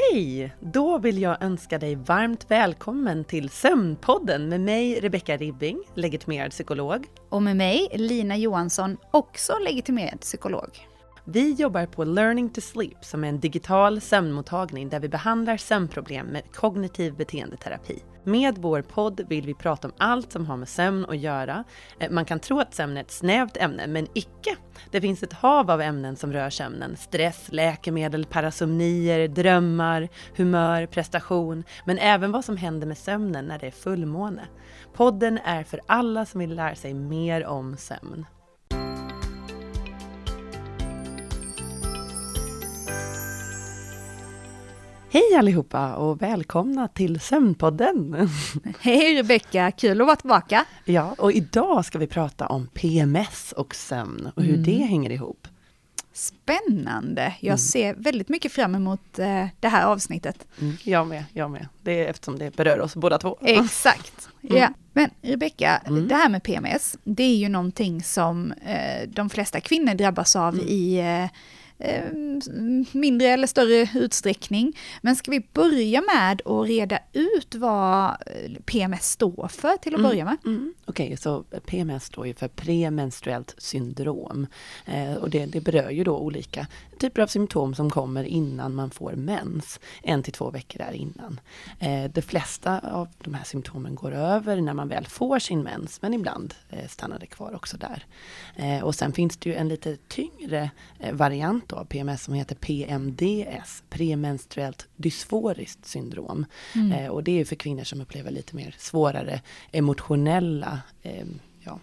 Hej! 0.00 0.54
Då 0.60 0.98
vill 0.98 1.22
jag 1.22 1.42
önska 1.42 1.78
dig 1.78 1.94
varmt 1.94 2.50
välkommen 2.50 3.24
till 3.24 3.50
Sömnpodden 3.50 4.48
med 4.48 4.60
mig 4.60 5.00
Rebecka 5.00 5.36
Ribbing, 5.36 5.82
legitimerad 5.94 6.50
psykolog. 6.50 7.06
Och 7.28 7.42
med 7.42 7.56
mig 7.56 7.88
Lina 7.92 8.36
Johansson, 8.36 8.96
också 9.10 9.52
legitimerad 9.64 10.20
psykolog. 10.20 10.89
Vi 11.24 11.52
jobbar 11.52 11.86
på 11.86 12.04
Learning 12.04 12.50
to 12.50 12.60
Sleep 12.60 13.04
som 13.04 13.24
är 13.24 13.28
en 13.28 13.40
digital 13.40 14.00
sömnmottagning 14.00 14.88
där 14.88 15.00
vi 15.00 15.08
behandlar 15.08 15.56
sömnproblem 15.56 16.26
med 16.26 16.52
kognitiv 16.54 17.16
beteendeterapi. 17.16 18.02
Med 18.24 18.58
vår 18.58 18.82
podd 18.82 19.20
vill 19.28 19.46
vi 19.46 19.54
prata 19.54 19.88
om 19.88 19.94
allt 19.98 20.32
som 20.32 20.46
har 20.46 20.56
med 20.56 20.68
sömn 20.68 21.06
att 21.08 21.18
göra. 21.18 21.64
Eh, 22.00 22.10
man 22.10 22.24
kan 22.24 22.40
tro 22.40 22.60
att 22.60 22.74
sömn 22.74 22.96
är 22.96 23.00
ett 23.00 23.10
snävt 23.10 23.56
ämne, 23.56 23.86
men 23.86 24.06
icke. 24.14 24.56
Det 24.90 25.00
finns 25.00 25.22
ett 25.22 25.32
hav 25.32 25.70
av 25.70 25.80
ämnen 25.80 26.16
som 26.16 26.32
rör 26.32 26.50
sömnen. 26.50 26.96
Stress, 26.96 27.48
läkemedel, 27.52 28.24
parasomnier, 28.24 29.28
drömmar, 29.28 30.08
humör, 30.36 30.86
prestation, 30.86 31.64
men 31.84 31.98
även 31.98 32.32
vad 32.32 32.44
som 32.44 32.56
händer 32.56 32.86
med 32.86 32.98
sömnen 32.98 33.46
när 33.46 33.58
det 33.58 33.66
är 33.66 33.70
fullmåne. 33.70 34.42
Podden 34.94 35.38
är 35.38 35.64
för 35.64 35.80
alla 35.86 36.26
som 36.26 36.40
vill 36.40 36.54
lära 36.54 36.74
sig 36.74 36.94
mer 36.94 37.46
om 37.46 37.76
sömn. 37.76 38.26
Hej 45.12 45.34
allihopa 45.38 45.94
och 45.94 46.22
välkomna 46.22 46.88
till 46.88 47.20
Sömnpodden! 47.20 48.28
Hej 48.80 49.16
Rebecka, 49.16 49.70
kul 49.70 50.00
att 50.00 50.06
vara 50.06 50.16
tillbaka! 50.16 50.64
Ja, 50.84 51.14
och 51.18 51.32
idag 51.32 51.84
ska 51.84 51.98
vi 51.98 52.06
prata 52.06 52.46
om 52.46 52.66
PMS 52.66 53.52
och 53.56 53.74
sömn 53.74 54.30
och 54.36 54.42
hur 54.42 54.54
mm. 54.54 54.64
det 54.64 54.84
hänger 54.84 55.10
ihop. 55.10 55.48
Spännande! 56.12 57.34
Jag 57.40 57.48
mm. 57.48 57.58
ser 57.58 57.94
väldigt 57.94 58.28
mycket 58.28 58.52
fram 58.52 58.74
emot 58.74 59.18
eh, 59.18 59.46
det 59.60 59.68
här 59.68 59.86
avsnittet. 59.86 60.46
Mm, 60.60 60.76
jag 60.84 61.06
med, 61.06 61.24
jag 61.32 61.50
med. 61.50 61.68
Det 61.82 62.04
är 62.04 62.10
eftersom 62.10 62.38
det 62.38 62.56
berör 62.56 62.80
oss 62.80 62.96
båda 62.96 63.18
två. 63.18 63.38
Exakt! 63.42 64.28
Mm. 64.42 64.56
Ja. 64.56 64.68
Men 64.92 65.10
Rebecka, 65.22 65.82
mm. 65.86 66.08
det 66.08 66.14
här 66.14 66.28
med 66.28 66.42
PMS, 66.42 66.96
det 67.04 67.22
är 67.22 67.36
ju 67.36 67.48
någonting 67.48 68.02
som 68.02 68.52
eh, 68.52 69.08
de 69.08 69.30
flesta 69.30 69.60
kvinnor 69.60 69.94
drabbas 69.94 70.36
av 70.36 70.54
mm. 70.54 70.66
i 70.68 70.98
eh, 70.98 71.24
Eh, 71.24 71.30
mindre 72.92 73.28
eller 73.28 73.46
större 73.46 73.88
utsträckning. 73.94 74.76
Men 75.00 75.16
ska 75.16 75.30
vi 75.30 75.46
börja 75.52 76.00
med 76.00 76.42
att 76.44 76.68
reda 76.68 76.98
ut 77.12 77.54
vad 77.54 78.10
eh, 78.10 78.52
PMS 78.64 79.10
står 79.10 79.48
för 79.48 79.76
till 79.76 79.94
att 79.94 79.98
mm, 79.98 80.10
börja 80.10 80.24
med? 80.24 80.36
Mm. 80.44 80.74
Okej, 80.84 81.06
okay, 81.06 81.16
så 81.16 81.44
PMS 81.66 82.04
står 82.04 82.26
ju 82.26 82.34
för 82.34 82.48
premenstruellt 82.48 83.54
syndrom. 83.58 84.46
Eh, 84.86 85.14
och 85.14 85.30
det, 85.30 85.46
det 85.46 85.60
berör 85.60 85.90
ju 85.90 86.04
då 86.04 86.18
olika 86.18 86.66
typer 87.00 87.22
av 87.22 87.26
symptom 87.26 87.74
som 87.74 87.90
kommer 87.90 88.24
innan 88.24 88.74
man 88.74 88.90
får 88.90 89.12
mens. 89.12 89.80
En 90.02 90.22
till 90.22 90.32
två 90.32 90.50
veckor 90.50 90.78
där 90.78 90.92
innan. 90.92 91.40
Eh, 91.78 92.10
de 92.10 92.22
flesta 92.22 92.78
av 92.78 93.08
de 93.18 93.34
här 93.34 93.44
symptomen 93.44 93.94
går 93.94 94.12
över 94.12 94.60
när 94.60 94.74
man 94.74 94.88
väl 94.88 95.06
får 95.06 95.38
sin 95.38 95.62
mens, 95.62 96.02
men 96.02 96.14
ibland 96.14 96.54
eh, 96.70 96.88
stannar 96.88 97.18
det 97.18 97.26
kvar 97.26 97.54
också 97.54 97.76
där. 97.76 98.04
Eh, 98.56 98.84
och 98.84 98.94
sen 98.94 99.12
finns 99.12 99.36
det 99.36 99.50
ju 99.50 99.56
en 99.56 99.68
lite 99.68 99.96
tyngre 100.08 100.70
eh, 100.98 101.14
variant 101.14 101.72
av 101.72 101.84
PMS 101.84 102.24
som 102.24 102.34
heter 102.34 102.54
PMDS, 102.54 103.82
premenstruellt 103.90 104.88
dysforiskt 104.96 105.86
syndrom. 105.86 106.46
Mm. 106.74 106.92
Eh, 106.92 107.10
och 107.10 107.24
det 107.24 107.40
är 107.40 107.44
för 107.44 107.56
kvinnor 107.56 107.84
som 107.84 108.00
upplever 108.00 108.30
lite 108.30 108.56
mer 108.56 108.74
svårare 108.78 109.40
emotionella 109.72 110.80
eh, 111.02 111.26
ja, 111.60 111.78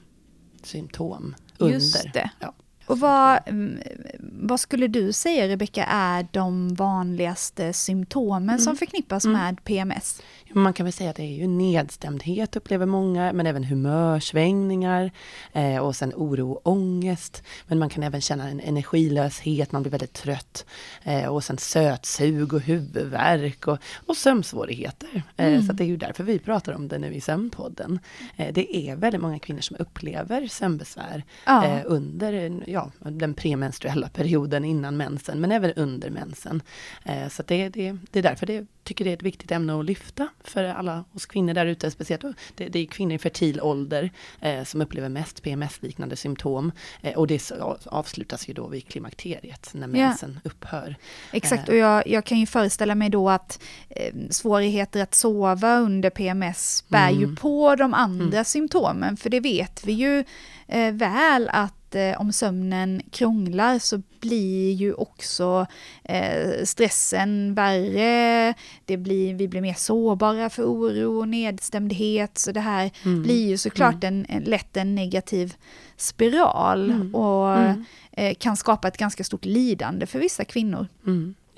symptom 0.63 1.35
under. 1.57 1.73
Just 1.73 2.13
det. 2.13 2.29
Ja. 2.39 2.53
Och 2.87 2.99
vad, 2.99 3.39
mm, 3.45 3.79
vad 4.19 4.59
skulle 4.59 4.87
du 4.87 5.13
säga 5.13 5.47
Rebecka 5.47 5.85
är 5.85 6.27
de 6.31 6.73
vanligaste 6.73 7.73
symptomen 7.73 8.49
mm. 8.49 8.59
som 8.59 8.75
förknippas 8.75 9.25
mm. 9.25 9.41
med 9.41 9.63
PMS? 9.63 10.21
Man 10.53 10.73
kan 10.73 10.83
väl 10.83 10.93
säga 10.93 11.09
att 11.09 11.15
det 11.15 11.23
är 11.23 11.35
ju 11.35 11.47
nedstämdhet 11.47 12.55
upplever 12.55 12.85
många, 12.85 13.33
men 13.33 13.47
även 13.47 13.63
humörsvängningar 13.63 15.11
eh, 15.53 15.77
och 15.77 15.95
sen 15.95 16.13
oro 16.15 16.51
och 16.51 16.67
ångest. 16.67 17.43
Men 17.67 17.79
man 17.79 17.89
kan 17.89 18.03
även 18.03 18.21
känna 18.21 18.49
en 18.49 18.59
energilöshet, 18.59 19.71
man 19.71 19.81
blir 19.81 19.91
väldigt 19.91 20.13
trött. 20.13 20.65
Eh, 21.03 21.25
och 21.25 21.43
sen 21.43 21.57
sötsug 21.57 22.53
och 22.53 22.61
huvudvärk 22.61 23.67
och, 23.67 23.77
och 24.05 24.17
sömnsvårigheter. 24.17 25.23
Eh, 25.37 25.47
mm. 25.47 25.67
Så 25.67 25.73
det 25.73 25.83
är 25.83 25.87
ju 25.87 25.97
därför 25.97 26.23
vi 26.23 26.39
pratar 26.39 26.73
om 26.73 26.87
det 26.87 26.97
nu 26.97 27.13
i 27.13 27.21
Sömnpodden. 27.21 27.99
Eh, 28.35 28.53
det 28.53 28.77
är 28.77 28.95
väldigt 28.95 29.21
många 29.21 29.39
kvinnor 29.39 29.61
som 29.61 29.77
upplever 29.79 30.47
sömnbesvär 30.47 31.23
ja. 31.45 31.65
Eh, 31.65 31.81
under 31.85 32.33
ja, 32.77 33.11
den 33.11 33.33
premenstruella 33.33 34.09
perioden 34.09 34.65
innan 34.65 34.97
mensen, 34.97 35.41
men 35.41 35.51
även 35.51 35.73
under 35.73 36.09
mensen. 36.09 36.61
Eh, 37.05 37.27
så 37.29 37.43
det, 37.47 37.69
det, 37.69 37.97
det 38.11 38.19
är 38.19 38.23
därför 38.23 38.45
det 38.45 38.67
tycker 38.87 39.05
det 39.05 39.11
är 39.11 39.13
ett 39.13 39.23
viktigt 39.23 39.51
ämne 39.51 39.79
att 39.79 39.85
lyfta 39.85 40.27
för 40.43 40.63
alla 40.63 41.03
oss 41.13 41.25
kvinnor 41.25 41.53
där 41.53 41.65
ute, 41.65 41.91
speciellt 41.91 42.25
det, 42.55 42.67
det 42.67 42.79
är 42.79 42.85
kvinnor 42.85 43.13
i 43.13 43.17
fertil 43.17 43.61
ålder 43.61 44.09
eh, 44.41 44.63
som 44.63 44.81
upplever 44.81 45.09
mest 45.09 45.43
PMS-liknande 45.43 46.15
symptom. 46.15 46.71
Eh, 47.01 47.17
och 47.17 47.27
det 47.27 47.51
avslutas 47.85 48.49
ju 48.49 48.53
då 48.53 48.67
vid 48.67 48.87
klimakteriet, 48.87 49.69
när 49.73 49.87
mensen 49.87 50.39
ja. 50.43 50.49
upphör. 50.49 50.95
Exakt, 51.31 51.69
eh. 51.69 51.73
och 51.73 51.79
jag, 51.79 52.07
jag, 52.07 52.25
kan 52.25 52.39
ju 52.39 52.45
föreställa 52.45 52.95
mig 52.95 53.09
då 53.09 53.29
att 53.29 53.63
eh, 53.89 54.13
svårigheter 54.29 55.03
att 55.03 55.15
sova 55.15 55.77
under 55.77 56.09
PMS 56.09 56.83
bär 56.87 57.09
mm. 57.09 57.21
ju 57.21 57.35
på 57.35 57.75
de 57.75 57.93
andra 57.93 58.37
mm. 58.37 58.45
symptomen, 58.45 59.17
för 59.17 59.29
det 59.29 59.39
vet 59.39 59.85
vi 59.85 59.91
ju 59.91 60.23
eh, 60.67 60.93
väl 60.93 61.49
att 61.53 61.76
eh, 61.95 62.21
om 62.21 62.31
sömnen 62.33 63.01
krånglar 63.11 63.79
så 63.79 64.01
blir 64.19 64.73
ju 64.73 64.93
också 64.93 65.65
eh, 66.03 66.63
stressen 66.63 67.53
värre, 67.53 68.53
det 68.85 68.97
blir, 68.97 69.33
vi 69.33 69.47
blir 69.47 69.61
mer 69.61 69.73
sårbara 69.73 70.49
för 70.49 70.63
oro 70.63 71.19
och 71.19 71.27
nedstämdhet, 71.27 72.37
så 72.37 72.51
det 72.51 72.59
här 72.59 72.91
mm. 73.05 73.23
blir 73.23 73.47
ju 73.47 73.57
såklart 73.57 74.03
mm. 74.03 74.25
en, 74.29 74.43
lätt 74.43 74.77
en 74.77 74.95
negativ 74.95 75.55
spiral 75.97 76.91
mm. 76.91 77.15
och 77.15 77.57
mm. 77.57 77.85
eh, 78.11 78.35
kan 78.35 78.57
skapa 78.57 78.87
ett 78.87 78.97
ganska 78.97 79.23
stort 79.23 79.45
lidande 79.45 80.05
för 80.05 80.19
vissa 80.19 80.45
kvinnor. 80.45 80.87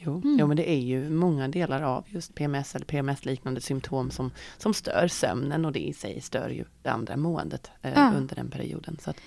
Jo, 0.05 0.21
mm. 0.23 0.39
jo, 0.39 0.47
men 0.47 0.57
det 0.57 0.69
är 0.69 0.79
ju 0.79 1.09
många 1.09 1.47
delar 1.47 1.81
av 1.81 2.05
just 2.07 2.35
PMS 2.35 2.75
eller 2.75 2.85
PMS-liknande 2.85 3.61
symptom 3.61 4.11
som, 4.11 4.31
som 4.57 4.73
stör 4.73 5.07
sömnen 5.07 5.65
och 5.65 5.71
det 5.71 5.79
i 5.79 5.93
sig 5.93 6.21
stör 6.21 6.49
ju 6.49 6.65
det 6.83 6.89
andra 6.89 7.17
måendet 7.17 7.71
eh, 7.81 7.93
ja. 7.95 8.13
under 8.17 8.35
den 8.35 8.49
perioden. 8.49 8.97
Att, 9.03 9.17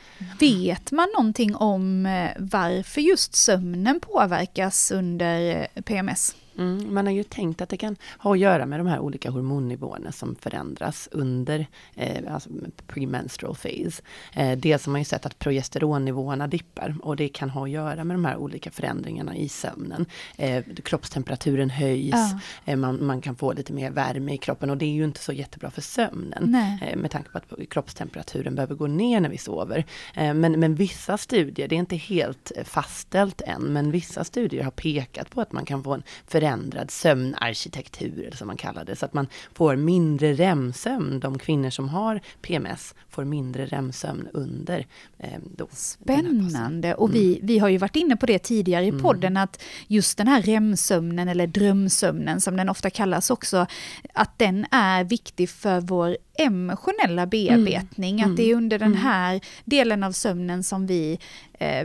Vet 0.40 0.92
man 0.92 1.08
någonting 1.16 1.56
om 1.56 2.06
eh, 2.06 2.30
varför 2.38 3.00
just 3.00 3.34
sömnen 3.34 4.00
påverkas 4.00 4.90
under 4.90 5.68
eh, 5.74 5.82
PMS? 5.82 6.36
Mm, 6.58 6.94
man 6.94 7.06
har 7.06 7.12
ju 7.12 7.22
tänkt 7.22 7.62
att 7.62 7.68
det 7.68 7.76
kan 7.76 7.96
ha 8.18 8.32
att 8.32 8.38
göra 8.38 8.66
med 8.66 8.80
de 8.80 8.86
här 8.86 8.98
olika 8.98 9.30
hormonnivåerna 9.30 10.12
som 10.12 10.34
förändras 10.34 11.08
under 11.12 11.66
eh, 11.94 12.34
alltså 12.34 12.50
premenstrual 12.86 13.54
phase. 13.54 14.02
Eh, 14.32 14.58
dels 14.58 14.86
har 14.86 14.90
man 14.90 15.00
ju 15.00 15.04
sett 15.04 15.26
att 15.26 15.38
progesteronnivåerna 15.38 16.46
dippar 16.46 16.96
och 17.02 17.16
det 17.16 17.28
kan 17.28 17.50
ha 17.50 17.64
att 17.64 17.70
göra 17.70 18.04
med 18.04 18.14
de 18.14 18.24
här 18.24 18.36
olika 18.36 18.70
förändringarna 18.70 19.36
i 19.36 19.48
sömnen. 19.48 20.06
Eh, 20.36 20.64
kroppstemperaturen 20.84 21.70
höjs, 21.70 22.14
ja. 22.14 22.40
eh, 22.64 22.76
man, 22.76 23.06
man, 23.06 23.20
kan 23.20 23.36
få 23.36 23.52
lite 23.52 23.72
mer 23.72 23.90
värme 23.90 24.34
i 24.34 24.38
kroppen 24.38 24.70
och 24.70 24.76
det 24.76 24.84
är 24.84 24.94
ju 24.94 25.04
inte 25.04 25.20
så 25.20 25.32
jättebra 25.32 25.70
för 25.70 25.82
sömnen. 25.82 26.54
Eh, 26.82 26.96
med 26.96 27.10
tanke 27.10 27.30
på 27.30 27.38
att 27.38 27.68
kroppstemperaturen 27.70 28.54
behöver 28.54 28.74
gå 28.74 28.86
ner 28.86 29.20
när 29.20 29.28
vi 29.28 29.38
sover. 29.38 29.84
Eh, 30.14 30.34
men, 30.34 30.60
men 30.60 30.74
vissa 30.74 31.18
studier, 31.18 31.68
det 31.68 31.74
är 31.74 31.78
inte 31.78 31.96
helt 31.96 32.52
fastställt 32.64 33.40
än, 33.40 33.62
men 33.62 33.90
vissa 33.90 34.24
studier 34.24 34.64
har 34.64 34.70
pekat 34.70 35.30
på 35.30 35.40
att 35.40 35.52
man 35.52 35.64
kan 35.64 35.84
få 35.84 35.94
en 35.94 36.02
förändrad 36.42 36.90
sömnarkitektur, 36.90 38.30
som 38.34 38.46
man 38.46 38.56
kallar 38.56 38.84
det, 38.84 38.96
så 38.96 39.04
att 39.06 39.14
man 39.14 39.26
får 39.54 39.76
mindre 39.76 40.32
REM-sömn. 40.32 41.20
De 41.20 41.38
kvinnor 41.38 41.70
som 41.70 41.88
har 41.88 42.20
PMS 42.42 42.94
får 43.08 43.24
mindre 43.24 43.66
REM-sömn 43.66 44.28
under 44.32 44.86
eh, 45.18 45.30
då, 45.56 45.68
Spännande! 45.70 46.94
Och 46.94 47.14
vi, 47.14 47.34
mm. 47.34 47.46
vi 47.46 47.58
har 47.58 47.68
ju 47.68 47.78
varit 47.78 47.96
inne 47.96 48.16
på 48.16 48.26
det 48.26 48.38
tidigare 48.38 48.84
i 48.84 48.88
mm. 48.88 49.02
podden, 49.02 49.36
att 49.36 49.62
just 49.86 50.18
den 50.18 50.28
här 50.28 50.42
REM-sömnen, 50.42 51.28
eller 51.28 51.46
drömsömnen 51.46 52.40
som 52.40 52.56
den 52.56 52.68
ofta 52.68 52.90
kallas 52.90 53.30
också, 53.30 53.66
att 54.14 54.38
den 54.38 54.66
är 54.70 55.04
viktig 55.04 55.50
för 55.50 55.80
vår 55.80 56.16
emotionella 56.38 57.26
bearbetning, 57.26 58.20
mm. 58.20 58.30
att 58.30 58.36
det 58.36 58.50
är 58.50 58.54
under 58.54 58.78
den 58.78 58.92
mm. 58.92 59.02
här 59.02 59.40
delen 59.64 60.02
av 60.02 60.12
sömnen 60.12 60.62
som 60.62 60.86
vi 60.86 61.18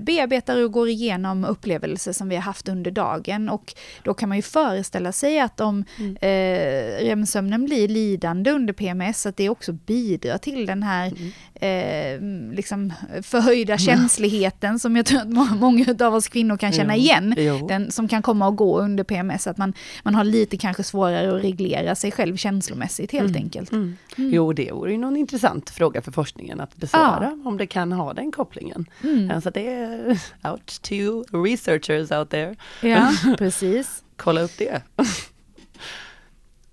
bearbetar 0.02 0.64
och 0.64 0.72
går 0.72 0.90
igenom 0.90 1.46
upplevelser 1.46 2.12
som 2.12 2.30
vi 2.30 2.36
har 2.36 2.44
haft 2.44 2.70
under 2.70 2.92
dagen. 2.92 3.50
Och 3.50 3.74
då 4.04 4.14
kan 4.14 4.30
man 4.30 4.38
ju 4.38 4.42
föreställa 4.42 5.12
sig 5.12 5.40
att 5.40 5.60
om 5.60 5.86
mm. 6.00 6.18
eh, 6.22 7.06
REM-sömnen 7.06 7.66
blir 7.66 7.88
lidande 7.88 8.52
under 8.52 8.74
PMS, 8.74 9.26
att 9.26 9.38
det 9.38 9.50
också 9.50 9.74
bidrar 9.74 10.38
till 10.38 10.66
den 10.66 10.84
här 10.84 11.14
mm. 11.62 12.50
eh, 12.50 12.56
liksom 12.56 12.94
förhöjda 13.22 13.78
känsligheten 13.78 14.80
som 14.80 14.96
jag 14.96 15.06
tror 15.06 15.20
att 15.20 15.60
många 15.60 15.86
av 16.00 16.16
oss 16.16 16.28
kvinnor 16.28 16.58
kan 16.58 16.72
känna 16.72 16.96
igen, 16.96 17.36
jo. 17.38 17.68
den 17.68 17.92
som 17.92 18.08
kan 18.08 18.22
komma 18.22 18.48
och 18.48 18.56
gå 18.56 18.80
under 18.80 19.04
PMS, 19.04 19.48
att 19.48 19.58
man, 19.58 19.74
man 20.04 20.16
har 20.16 20.24
lite 20.24 20.58
kanske 20.58 20.84
svårare 20.84 21.36
att 21.36 21.44
reglera 21.44 21.96
sig 21.96 22.12
själv 22.12 22.38
känslomässigt 22.38 23.12
helt 23.12 23.30
mm. 23.30 23.44
enkelt. 23.44 23.72
Mm. 23.72 23.98
Jo, 24.18 24.54
det 24.54 24.72
vore 24.72 24.92
ju 24.92 24.98
någon 24.98 25.18
intressant 25.18 25.70
fråga 25.70 26.02
för 26.02 26.12
forskningen 26.12 26.60
att 26.60 26.76
besvara, 26.76 27.38
ja. 27.44 27.50
om 27.50 27.58
det 27.58 27.68
kan 27.68 27.92
ha 27.92 28.14
den 28.14 28.32
kopplingen. 28.32 28.86
Mm. 29.04 29.42
Så 29.42 29.50
det 29.50 29.67
out 30.44 30.80
to 30.82 31.24
researchers 31.32 32.12
out 32.12 32.30
there. 32.30 32.56
Ja, 32.82 33.14
precis. 33.38 34.04
Kolla 34.18 34.42
upp 34.42 34.58
det. 34.58 34.82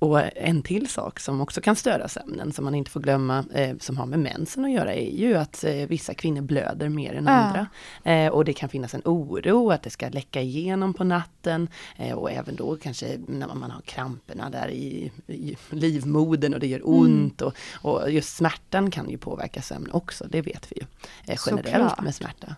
och 0.05 0.37
en 0.37 0.62
till 0.62 0.89
sak 0.89 1.21
som 1.21 1.41
också 1.41 1.61
kan 1.61 1.77
störa 1.77 2.09
sömnen, 2.09 2.53
som 2.53 2.65
man 2.65 2.75
inte 2.75 2.91
får 2.91 3.01
glömma, 3.01 3.45
eh, 3.55 3.77
som 3.81 3.97
har 3.97 4.06
med 4.06 4.19
mensen 4.19 4.65
att 4.65 4.71
göra, 4.71 4.95
är 4.95 5.11
ju 5.11 5.35
att 5.35 5.65
eh, 5.65 5.73
vissa 5.73 6.15
kvinnor 6.15 6.41
blöder 6.41 6.89
mer 6.89 7.15
än 7.15 7.29
andra. 7.29 7.67
Eh, 8.05 8.29
och 8.29 8.45
det 8.45 8.53
kan 8.53 8.69
finnas 8.69 8.95
en 8.95 9.03
oro 9.05 9.71
att 9.71 9.83
det 9.83 9.91
ska 9.91 10.09
läcka 10.09 10.41
igenom 10.41 10.95
på 10.95 11.05
natten 11.05 11.69
eh, 11.97 12.12
och 12.12 12.31
även 12.31 12.56
då 12.56 12.77
kanske 12.77 13.19
när 13.29 13.55
man 13.55 13.71
har 13.71 13.81
kramperna 13.81 14.51
där 14.51 14.69
i, 14.69 15.12
i 15.27 15.56
livmodern 15.71 16.55
och 16.55 16.61
det 16.61 16.67
gör 16.67 16.79
mm. 16.79 16.91
ont 16.91 17.43
mm. 17.43 17.53
och, 17.83 18.03
och, 18.03 18.11
just 18.11 18.37
smärtan 18.37 18.91
kan 18.91 19.11
ju 19.11 19.19
påverka 19.19 19.62
sömn 19.62 19.91
också, 19.93 20.27
det 20.29 20.43
vet 20.43 20.73
vi 20.73 20.77
ju 20.81 20.87
eh, 21.33 21.39
generellt 21.47 21.91
Såklart. 21.91 22.03
med 22.03 22.15
smärta. 22.15 22.57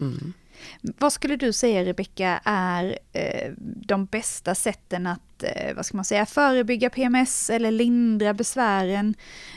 Mm. 0.00 0.32
Vad 0.82 1.12
skulle 1.12 1.36
du 1.36 1.52
säga 1.52 1.84
Rebecka 1.84 2.40
är 2.44 2.98
eh, 3.12 3.52
de 3.60 4.04
bästa 4.06 4.54
sätten 4.54 5.06
att 5.06 5.42
eh, 5.42 5.74
vad 5.76 5.86
ska 5.86 5.96
man 5.96 6.04
säga, 6.04 6.26
förebygga 6.26 6.90
PMS 6.90 7.50
eller 7.50 7.70
lindra 7.70 8.34
besvären? 8.34 9.14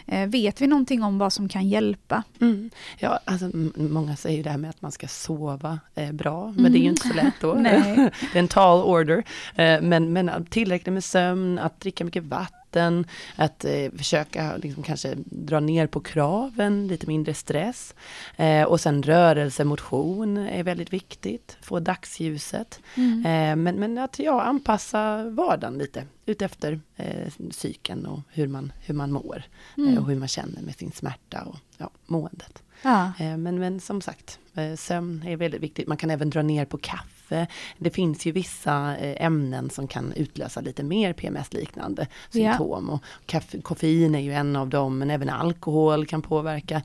Eh, 0.07 0.30
vet 0.30 0.62
vi 0.62 0.68
någonting 0.68 1.03
om 1.03 1.18
vad 1.18 1.33
som 1.33 1.50
kan 1.50 1.69
hjälpa? 1.69 2.24
Mm. 2.42 2.69
Ja, 3.00 3.19
alltså, 3.25 3.51
många 3.75 4.15
säger 4.15 4.44
det 4.44 4.50
här 4.50 4.57
med 4.57 4.69
att 4.69 4.81
man 4.81 4.92
ska 4.92 5.07
sova 5.07 5.80
eh, 5.95 6.12
bra, 6.12 6.48
men 6.48 6.59
mm. 6.59 6.71
det 6.71 6.77
är 6.77 6.81
ju 6.81 6.89
inte 6.89 7.07
så 7.07 7.13
lätt 7.13 7.33
då. 7.42 7.53
det 7.53 7.69
är 8.33 8.39
en 8.39 8.48
tall 8.48 8.83
order. 8.83 9.24
Eh, 9.56 9.81
men, 9.81 10.13
men 10.13 10.45
tillräckligt 10.45 10.94
med 10.94 11.03
sömn, 11.03 11.59
att 11.59 11.80
dricka 11.80 12.06
mycket 12.06 12.24
vatten 12.24 12.61
vatten, 12.72 13.06
att 13.36 13.66
eh, 13.66 13.92
försöka 13.98 14.58
liksom 14.58 14.84
kanske 14.84 15.16
dra 15.26 15.60
ner 15.60 15.88
på 15.88 16.00
kraven, 16.00 16.88
lite 16.88 17.08
mindre 17.08 17.34
stress. 17.34 17.96
Eh, 18.38 18.64
och 18.64 18.80
sen 18.80 19.04
rörelse, 19.04 19.64
motion 19.64 20.38
är 20.38 20.64
väldigt 20.64 20.94
viktigt, 20.94 21.58
få 21.62 21.80
dagsljuset. 21.80 22.80
Mm. 22.96 23.26
Eh, 23.26 23.56
men, 23.56 23.80
men 23.80 23.98
att 23.98 24.20
ja, 24.20 24.42
anpassa 24.42 25.30
vardagen 25.30 25.78
lite 25.78 26.06
utefter 26.26 26.80
eh, 26.96 27.32
psyken 27.50 28.06
och 28.06 28.20
hur 28.30 28.48
man, 28.48 28.74
hur 28.86 28.94
man 28.94 29.12
mår. 29.12 29.44
Eh, 29.78 29.84
mm. 29.84 29.98
och 29.98 30.10
hur 30.10 30.20
man 30.20 30.28
känner 30.28 30.62
med 30.62 30.76
sin 30.76 30.92
smärta 30.92 31.42
och 31.42 31.58
ja, 31.78 31.90
måendet. 32.08 32.64
Ja. 32.81 33.12
Eh, 33.19 33.38
men, 33.38 33.60
men 33.60 33.80
som 33.80 34.01
sagt, 34.01 34.39
eh, 34.56 34.75
sömn 34.75 35.24
är 35.28 35.38
väldigt 35.38 35.62
viktigt. 35.62 35.88
Man 35.88 35.98
kan 35.98 36.10
även 36.10 36.30
dra 36.30 36.42
ner 36.42 36.66
på 36.66 36.78
kaffe. 36.78 37.48
Det 37.78 37.89
finns 37.89 38.25
ju 38.25 38.31
vissa 38.31 38.98
eh, 38.98 39.25
ämnen 39.25 39.69
som 39.69 39.88
kan 39.88 40.13
utlösa 40.13 40.62
lite 40.62 40.83
mer 40.83 41.13
PMS-liknande 41.13 42.07
symptom. 42.30 42.88
Ja. 42.89 42.94
Och 42.94 43.01
kaffe, 43.25 43.62
koffein 43.62 44.16
är 44.16 44.19
ju 44.19 44.33
en 44.33 44.56
av 44.56 44.69
dem, 44.69 44.98
men 44.98 45.10
även 45.10 45.30
alkohol 45.30 46.06
kan 46.06 46.22
påverka. 46.22 46.81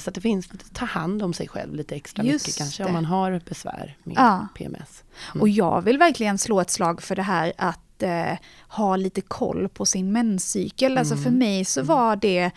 Så 0.00 0.10
det 0.10 0.20
finns, 0.20 0.48
ta 0.72 0.84
hand 0.84 1.22
om 1.22 1.32
sig 1.32 1.48
själv 1.48 1.74
lite 1.74 1.94
extra 1.94 2.24
Just 2.24 2.46
mycket 2.46 2.58
kanske 2.58 2.82
det. 2.82 2.86
om 2.86 2.92
man 2.92 3.04
har 3.04 3.40
besvär 3.48 3.96
med 4.04 4.16
ja. 4.16 4.48
PMS. 4.54 5.04
Mm. 5.32 5.40
Och 5.40 5.48
jag 5.48 5.82
vill 5.82 5.98
verkligen 5.98 6.38
slå 6.38 6.60
ett 6.60 6.70
slag 6.70 7.02
för 7.02 7.16
det 7.16 7.22
här 7.22 7.52
att 7.58 8.02
eh, 8.02 8.38
ha 8.68 8.96
lite 8.96 9.20
koll 9.20 9.68
på 9.68 9.86
sin 9.86 10.12
menscykel. 10.12 10.92
Mm. 10.92 10.98
Alltså 10.98 11.16
för 11.16 11.28
mm. 11.28 11.38
mig 11.38 11.64
så 11.64 11.80
mm. 11.80 11.86
var 11.86 12.16
det 12.16 12.50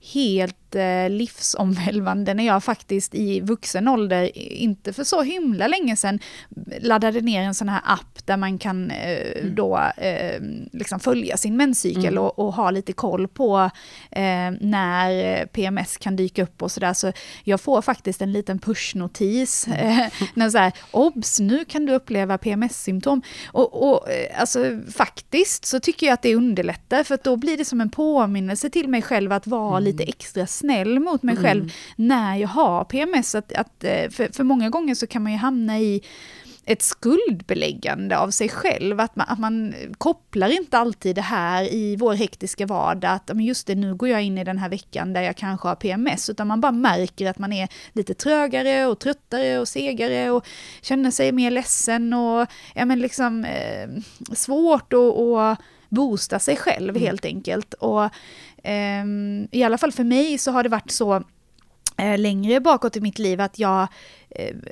helt 0.00 0.56
livsomvälvande 1.08 2.34
när 2.34 2.46
jag 2.46 2.64
faktiskt 2.64 3.14
i 3.14 3.40
vuxen 3.40 3.88
ålder, 3.88 4.38
inte 4.38 4.92
för 4.92 5.04
så 5.04 5.22
himla 5.22 5.66
länge 5.66 5.96
sedan, 5.96 6.18
laddade 6.80 7.20
ner 7.20 7.42
en 7.42 7.54
sån 7.54 7.68
här 7.68 7.80
app 7.84 8.26
där 8.26 8.36
man 8.36 8.58
kan 8.58 8.90
eh, 8.90 9.40
mm. 9.40 9.54
då 9.54 9.78
eh, 9.96 10.40
liksom 10.72 11.00
följa 11.00 11.36
sin 11.36 11.56
menscykel 11.56 12.04
mm. 12.04 12.18
och, 12.18 12.38
och, 12.38 12.54
ha 12.54 12.70
lite 12.70 12.92
koll 12.92 13.28
på 13.28 13.70
eh, 14.10 14.50
när 14.60 15.46
PMS 15.46 15.96
kan 15.96 16.16
dyka 16.16 16.42
upp 16.42 16.62
och 16.62 16.72
sådär. 16.72 16.92
Så 16.92 17.12
jag 17.44 17.60
får 17.60 17.82
faktiskt 17.82 18.22
en 18.22 18.32
liten 18.32 18.58
pushnotis 18.58 19.66
mm. 19.66 19.80
Eh, 19.80 20.12
när 20.34 20.50
så 20.50 20.58
här, 20.58 20.72
obs, 20.90 21.40
nu 21.40 21.64
kan 21.64 21.86
du 21.86 21.92
uppleva 21.92 22.38
PMS-symptom. 22.38 23.22
Och, 23.46 23.90
och 23.90 24.10
eh, 24.10 24.40
alltså 24.40 24.80
faktiskt 24.92 25.64
så 25.64 25.80
tycker 25.80 26.06
jag 26.06 26.14
att 26.14 26.22
det 26.22 26.34
underlättar, 26.34 27.04
för 27.04 27.18
då 27.24 27.36
blir 27.36 27.56
det 27.56 27.64
som 27.64 27.80
en 27.80 27.90
påminnelse 27.90 28.70
till 28.70 28.88
mig 28.88 29.02
själv 29.02 29.32
att 29.32 29.46
vara 29.46 29.78
mm. 29.78 29.84
lite 29.84 30.02
extra 30.02 30.46
snäll 30.60 31.00
mot 31.00 31.22
mig 31.22 31.32
mm. 31.32 31.44
själv 31.44 31.72
när 31.96 32.36
jag 32.36 32.48
har 32.48 32.84
PMS. 32.84 33.34
Att, 33.34 33.52
att, 33.52 33.84
eh, 33.84 34.10
för, 34.10 34.32
för 34.32 34.44
många 34.44 34.70
gånger 34.70 34.94
så 34.94 35.06
kan 35.06 35.22
man 35.22 35.32
ju 35.32 35.38
hamna 35.38 35.78
i 35.78 36.02
ett 36.64 36.82
skuldbeläggande 36.82 38.18
av 38.18 38.30
sig 38.30 38.48
själv, 38.48 39.00
att 39.00 39.16
man, 39.16 39.26
att 39.28 39.38
man 39.38 39.74
kopplar 39.98 40.48
inte 40.48 40.78
alltid 40.78 41.16
det 41.16 41.22
här 41.22 41.74
i 41.74 41.96
vår 41.96 42.14
hektiska 42.14 42.66
vardag, 42.66 43.12
att 43.12 43.30
men 43.34 43.44
just 43.44 43.66
det, 43.66 43.74
nu 43.74 43.94
går 43.94 44.08
jag 44.08 44.22
in 44.22 44.38
i 44.38 44.44
den 44.44 44.58
här 44.58 44.68
veckan 44.68 45.12
där 45.12 45.22
jag 45.22 45.36
kanske 45.36 45.68
har 45.68 45.74
PMS, 45.74 46.30
utan 46.30 46.46
man 46.46 46.60
bara 46.60 46.72
märker 46.72 47.30
att 47.30 47.38
man 47.38 47.52
är 47.52 47.68
lite 47.92 48.14
trögare 48.14 48.86
och 48.86 48.98
tröttare 48.98 49.58
och 49.58 49.68
segare 49.68 50.30
och 50.30 50.46
känner 50.82 51.10
sig 51.10 51.32
mer 51.32 51.50
ledsen 51.50 52.12
och 52.12 52.46
ja, 52.74 52.84
men 52.84 53.00
liksom 53.00 53.44
eh, 53.44 53.88
svårt 54.34 54.92
att 54.92 55.58
boosta 55.90 56.38
sig 56.38 56.56
själv 56.56 56.90
mm. 56.90 57.02
helt 57.02 57.24
enkelt. 57.24 57.74
Och 57.74 58.04
eh, 58.64 59.04
i 59.50 59.62
alla 59.64 59.78
fall 59.78 59.92
för 59.92 60.04
mig 60.04 60.38
så 60.38 60.50
har 60.50 60.62
det 60.62 60.68
varit 60.68 60.90
så 60.90 61.22
eh, 61.96 62.18
längre 62.18 62.60
bakåt 62.60 62.96
i 62.96 63.00
mitt 63.00 63.18
liv 63.18 63.40
att 63.40 63.58
jag 63.58 63.88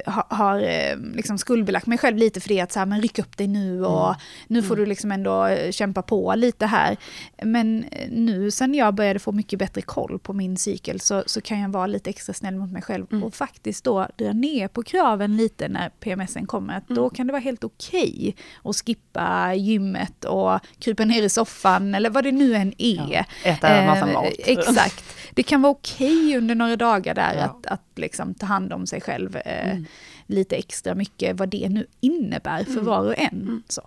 har 0.06 0.60
eh, 0.60 0.96
liksom 1.14 1.38
skuldbelagt 1.38 1.86
mig 1.86 1.98
själv 1.98 2.16
lite 2.16 2.40
för 2.40 2.48
det 2.48 2.60
att 2.60 2.72
så 2.72 2.78
här, 2.78 2.86
men 2.86 3.02
ryck 3.02 3.18
upp 3.18 3.36
dig 3.36 3.46
nu 3.46 3.84
och 3.84 4.06
mm. 4.08 4.16
nu 4.46 4.62
får 4.62 4.74
mm. 4.74 4.84
du 4.84 4.88
liksom 4.88 5.12
ändå 5.12 5.46
eh, 5.46 5.70
kämpa 5.70 6.02
på 6.02 6.34
lite 6.36 6.66
här. 6.66 6.96
Men 7.42 7.84
eh, 7.84 8.08
nu 8.10 8.50
sen 8.50 8.74
jag 8.74 8.94
började 8.94 9.18
få 9.18 9.32
mycket 9.32 9.58
bättre 9.58 9.82
koll 9.82 10.18
på 10.18 10.32
min 10.32 10.56
cykel 10.56 11.00
så, 11.00 11.22
så 11.26 11.40
kan 11.40 11.60
jag 11.60 11.68
vara 11.68 11.86
lite 11.86 12.10
extra 12.10 12.32
snäll 12.32 12.56
mot 12.56 12.72
mig 12.72 12.82
själv 12.82 13.06
mm. 13.10 13.24
och 13.24 13.34
faktiskt 13.34 13.84
då 13.84 14.08
dra 14.16 14.32
ner 14.32 14.68
på 14.68 14.82
kraven 14.82 15.36
lite 15.36 15.68
när 15.68 15.88
PMSen 15.88 16.46
kommer. 16.46 16.76
Att 16.76 16.88
Då 16.88 17.02
mm. 17.02 17.10
kan 17.10 17.26
det 17.26 17.32
vara 17.32 17.42
helt 17.42 17.64
okej 17.64 18.12
okay 18.18 18.34
att 18.70 18.76
skippa 18.76 19.54
gymmet 19.54 20.24
och 20.24 20.60
krypa 20.78 21.04
ner 21.04 21.22
i 21.22 21.28
soffan 21.28 21.94
eller 21.94 22.10
vad 22.10 22.24
det 22.24 22.32
nu 22.32 22.54
än 22.54 22.72
är. 22.78 23.26
Ja, 23.44 23.50
äta 23.50 23.68
en 23.68 23.86
massa 23.86 24.06
mat. 24.06 24.32
exakt. 24.38 25.04
Det 25.34 25.42
kan 25.42 25.62
vara 25.62 25.70
okej 25.70 26.26
okay 26.26 26.36
under 26.36 26.54
några 26.54 26.76
dagar 26.76 27.14
där 27.14 27.34
ja. 27.34 27.42
att, 27.42 27.66
att 27.66 27.87
liksom 27.98 28.34
ta 28.34 28.46
hand 28.46 28.72
om 28.72 28.86
sig 28.86 29.00
själv 29.00 29.36
eh, 29.36 29.70
mm. 29.70 29.84
lite 30.26 30.56
extra 30.56 30.94
mycket, 30.94 31.38
vad 31.38 31.48
det 31.48 31.68
nu 31.68 31.86
innebär 32.00 32.64
för 32.64 32.72
mm. 32.72 32.84
var 32.84 33.04
och 33.04 33.18
en. 33.18 33.42
Mm. 33.42 33.62
Så. 33.68 33.82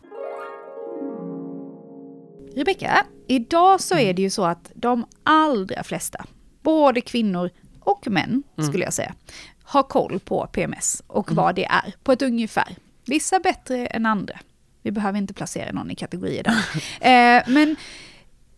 Rebecka, 2.55 3.05
idag 3.27 3.81
så 3.81 3.97
är 3.97 4.13
det 4.13 4.21
ju 4.21 4.29
så 4.29 4.45
att 4.45 4.71
de 4.75 5.05
allra 5.23 5.83
flesta, 5.83 6.25
både 6.61 7.01
kvinnor 7.01 7.49
och 7.79 8.07
män 8.07 8.43
mm. 8.57 8.69
skulle 8.69 8.83
jag 8.83 8.93
säga, 8.93 9.13
har 9.63 9.83
koll 9.83 10.19
på 10.19 10.47
PMS 10.47 11.03
och 11.07 11.31
mm. 11.31 11.43
vad 11.43 11.55
det 11.55 11.65
är 11.65 11.95
på 12.03 12.11
ett 12.11 12.21
ungefär. 12.21 12.75
Vissa 13.05 13.39
bättre 13.39 13.87
än 13.87 14.05
andra. 14.05 14.39
Vi 14.81 14.91
behöver 14.91 15.17
inte 15.17 15.33
placera 15.33 15.71
någon 15.71 15.91
i 15.91 15.95
kategorier 15.95 16.43
där. 16.43 16.53
eh, 17.37 17.43
men 17.47 17.75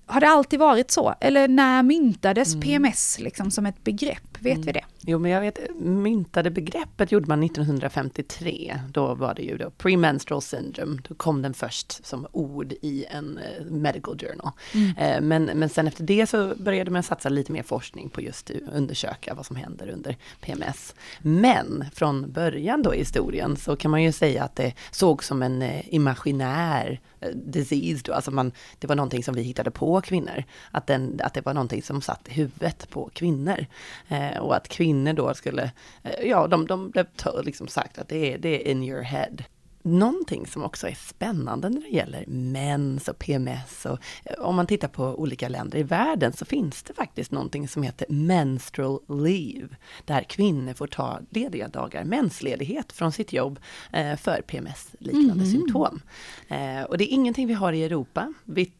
har 0.06 0.22
det 0.22 0.28
alltid 0.28 0.60
varit 0.60 0.92
så? 0.92 1.16
Eller 1.20 1.48
när 1.48 1.84
myntades 1.84 2.54
mm. 2.54 2.62
PMS 2.62 3.20
liksom 3.20 3.52
som 3.52 3.66
ett 3.66 3.84
begrepp? 3.84 4.38
Vet 4.40 4.56
mm. 4.56 4.66
vi 4.66 4.72
det? 4.72 4.86
Jo, 5.06 5.20
men 5.20 5.32
jag 5.32 5.42
vet, 5.42 5.60
myntade 5.80 6.52
begreppet 6.52 7.12
gjorde 7.12 7.28
man 7.28 7.44
1953. 7.44 8.80
Då 8.90 9.16
var 9.16 9.34
det 9.34 9.42
ju 9.42 9.58
då 9.58 9.70
premenstrual 9.70 10.42
syndrome. 10.42 11.02
Då 11.10 11.16
kom 11.16 11.42
den 11.42 11.54
först 11.54 12.06
som 12.06 12.28
ord 12.32 12.74
i 12.82 13.06
en 13.10 13.38
uh, 13.38 13.72
medical 13.72 14.20
journal. 14.20 14.52
Mm. 14.74 14.88
Uh, 14.88 15.28
men, 15.28 15.44
men 15.44 15.70
sen 15.70 15.88
efter 15.88 16.04
det 16.04 16.28
så 16.28 16.54
började 16.56 16.92
man 16.92 17.04
satsa 17.04 17.30
lite 17.30 17.52
mer 17.52 17.64
forskning 17.64 18.10
på 18.10 18.22
just 18.22 18.52
undersöka 18.74 19.34
vad 19.34 19.46
som 19.46 19.56
händer 19.56 19.90
under 19.90 20.18
PMS. 20.42 20.96
Men 21.20 21.86
från 21.94 22.32
början 22.32 22.82
då 22.82 22.96
i 22.96 22.98
historien 22.98 23.58
så 23.58 23.76
kan 23.76 23.92
man 23.92 24.04
ju 24.04 24.12
säga 24.12 24.44
att 24.44 24.56
det 24.56 24.74
såg 24.92 25.24
som 25.24 25.42
en 25.42 25.62
uh, 25.62 25.94
imaginär 25.96 27.00
disease 27.34 28.02
då, 28.06 28.14
alltså 28.14 28.32
man, 28.32 28.52
det 28.80 28.88
var 28.88 28.96
någonting 28.96 29.24
som 29.24 29.36
vi 29.36 29.42
hittade 29.42 29.72
på 29.72 30.02
kvinnor. 30.02 30.44
Att, 30.72 30.88
den, 30.88 31.20
att 31.24 31.34
det 31.34 31.46
var 31.46 31.54
någonting 31.54 31.82
som 31.82 32.02
satt 32.02 32.28
i 32.28 32.34
huvudet 32.34 32.90
på 32.90 33.10
kvinnor. 33.14 33.66
Eh, 34.08 34.38
och 34.38 34.56
att 34.56 34.68
kvinnor 34.68 34.94
kvinnor 34.94 35.14
då 35.14 35.34
skulle, 35.34 35.72
eh, 36.04 36.28
ja 36.28 36.48
de, 36.48 36.68
de 36.68 36.90
blev 36.90 37.06
liksom 37.44 37.68
sagt 37.68 37.98
att 37.98 38.10
det 38.10 38.34
är, 38.34 38.38
det 38.38 38.50
är 38.50 38.72
in 38.72 38.84
your 38.84 39.02
head. 39.02 39.44
Någonting 39.86 40.48
som 40.48 40.64
också 40.64 40.88
är 40.88 40.96
spännande 40.96 41.70
när 41.70 41.82
det 41.82 41.88
gäller 41.88 42.26
mens 42.28 43.08
och 43.08 43.20
PMS 43.20 43.86
och 43.86 44.00
eh, 44.26 44.40
om 44.40 44.56
man 44.56 44.68
tittar 44.68 44.88
på 44.88 45.04
olika 45.06 45.50
länder 45.50 45.78
i 45.78 45.84
världen 45.84 46.34
så 46.34 46.46
finns 46.46 46.84
det 46.84 46.94
faktiskt 46.94 47.32
någonting 47.32 47.68
som 47.68 47.84
heter 47.84 48.08
menstrual 48.10 49.00
leave. 49.08 49.68
Där 50.06 50.24
kvinnor 50.24 50.74
får 50.74 50.88
ta 50.88 51.20
lediga 51.30 51.68
dagar, 51.68 52.04
mensledighet 52.04 52.92
från 52.92 53.12
sitt 53.12 53.34
jobb 53.34 53.60
eh, 53.92 54.16
för 54.16 54.42
PMS-liknande 54.42 55.44
mm. 55.44 55.52
symptom. 55.52 56.02
Eh, 56.48 56.84
och 56.84 56.98
det 56.98 57.04
är 57.04 57.14
ingenting 57.14 57.48
vi 57.48 57.54
har 57.54 57.74
i 57.74 57.84
Europa. 57.84 58.34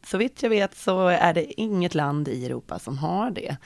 Så 0.06 0.18
vitt 0.18 0.44
jag 0.44 0.50
vet 0.50 0.78
så 0.78 1.08
är 1.08 1.34
det 1.34 1.62
inget 1.62 1.96
land 1.96 2.28
i 2.28 2.46
Europa 2.46 2.80
som 2.80 2.98
har 2.98 3.32
det 3.32 3.58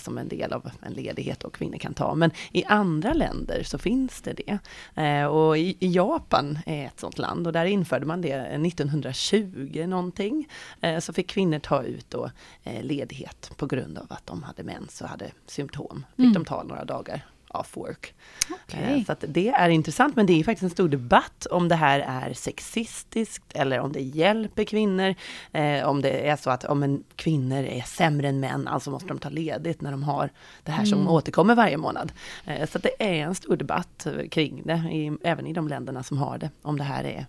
som 0.00 0.18
en 0.18 0.28
del 0.28 0.52
av 0.52 0.70
en 0.82 0.92
ledighet 0.92 1.44
och 1.44 1.54
kvinnor 1.54 1.78
kan 1.78 1.94
ta. 1.94 2.14
Men 2.14 2.30
i 2.52 2.64
andra 2.64 3.12
länder 3.12 3.62
så 3.62 3.78
finns 3.78 4.20
det 4.20 4.32
det. 4.32 5.26
Och 5.26 5.58
i 5.58 5.76
Japan 5.80 6.58
är 6.82 6.86
ett 6.86 7.00
sånt 7.00 7.18
land 7.18 7.46
och 7.46 7.52
där 7.52 7.64
införde 7.64 8.06
man 8.06 8.20
det 8.20 8.32
1920 8.32 9.84
någonting. 9.86 10.48
Eh, 10.80 10.98
så 10.98 11.12
fick 11.12 11.28
kvinnor 11.28 11.58
ta 11.58 11.82
ut 11.82 12.10
då 12.10 12.30
eh, 12.64 12.82
ledighet 12.82 13.50
på 13.56 13.66
grund 13.66 13.98
av 13.98 14.06
att 14.08 14.26
de 14.26 14.42
hade 14.42 14.62
mens 14.62 15.00
och 15.00 15.08
hade 15.08 15.30
symptom. 15.46 16.06
Fick 16.16 16.24
mm. 16.24 16.32
de 16.32 16.44
ta 16.44 16.62
några 16.62 16.84
dagar 16.84 17.24
off 17.48 17.76
work. 17.76 18.14
Okay. 18.50 19.04
Så 19.04 19.16
det 19.20 19.48
är 19.48 19.68
intressant, 19.68 20.16
men 20.16 20.26
det 20.26 20.40
är 20.40 20.44
faktiskt 20.44 20.62
en 20.62 20.70
stor 20.70 20.88
debatt 20.88 21.46
om 21.50 21.68
det 21.68 21.74
här 21.74 22.00
är 22.00 22.34
sexistiskt 22.34 23.52
eller 23.54 23.80
om 23.80 23.92
det 23.92 24.00
hjälper 24.00 24.64
kvinnor. 24.64 25.14
om 25.84 26.02
det 26.02 26.28
är 26.28 26.36
så 26.36 26.50
att 26.50 26.64
om 26.64 26.82
en 26.82 27.04
kvinnor 27.16 27.64
är 27.64 27.82
sämre 27.82 28.28
än 28.28 28.40
män, 28.40 28.68
alltså 28.68 28.90
måste 28.90 29.08
de 29.08 29.18
ta 29.18 29.28
ledigt 29.28 29.80
när 29.80 29.90
de 29.90 30.02
har 30.02 30.30
det 30.62 30.72
här 30.72 30.84
som 30.84 30.98
mm. 30.98 31.12
återkommer 31.12 31.54
varje 31.54 31.76
månad. 31.76 32.12
så 32.68 32.78
det 32.78 33.02
är 33.02 33.24
en 33.24 33.34
stor 33.34 33.56
debatt 33.56 34.06
kring 34.30 34.62
det, 34.64 35.16
även 35.22 35.46
i 35.46 35.52
de 35.52 35.68
länderna 35.68 36.02
som 36.02 36.18
har 36.18 36.38
det, 36.38 36.50
om 36.62 36.78
det 36.78 36.84
här 36.84 37.04
är 37.04 37.26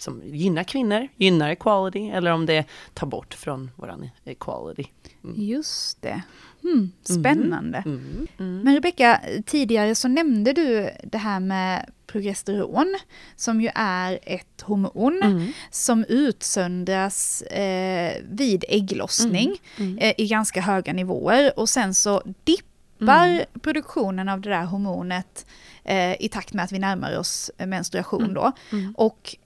som 0.00 0.22
gynnar 0.24 0.64
kvinnor, 0.64 1.08
gynnar 1.16 1.50
equality, 1.50 2.10
eller 2.10 2.30
om 2.30 2.46
det 2.46 2.64
tar 2.94 3.06
bort 3.06 3.34
från 3.34 3.70
våran 3.76 4.08
equality. 4.24 4.86
Mm. 5.24 5.42
Just 5.42 6.02
det. 6.02 6.22
Hmm, 6.62 6.90
spännande. 7.02 7.82
Mm. 7.86 7.98
Mm. 7.98 8.26
mm. 8.38 8.60
Men 8.60 8.74
Rebecka, 8.74 9.20
tidigare 9.46 9.94
så 9.94 10.08
nämnde 10.08 10.52
du 10.52 10.90
det 11.02 11.18
här 11.18 11.40
med 11.40 11.90
progesteron, 12.06 12.98
som 13.36 13.60
ju 13.60 13.70
är 13.74 14.18
ett 14.22 14.60
hormon 14.60 15.22
mm. 15.22 15.52
som 15.70 16.04
utsöndras 16.08 17.42
eh, 17.42 18.22
vid 18.30 18.64
ägglossning 18.68 19.60
mm. 19.76 19.90
Mm. 19.90 19.98
eh, 19.98 20.14
i 20.18 20.26
ganska 20.26 20.60
höga 20.60 20.92
nivåer 20.92 21.58
och 21.58 21.68
sen 21.68 21.94
så 21.94 22.22
dippar 22.44 23.44
produktionen 23.60 24.28
av 24.28 24.40
det 24.40 24.50
där 24.50 24.64
hormonet 24.64 25.46
eh, 25.84 26.22
i 26.22 26.28
takt 26.28 26.52
med 26.54 26.64
att 26.64 26.72
vi 26.72 26.78
närmar 26.78 27.18
oss 27.18 27.50
menstruation 27.58 28.34
då. 28.34 28.52
Och 28.94 29.36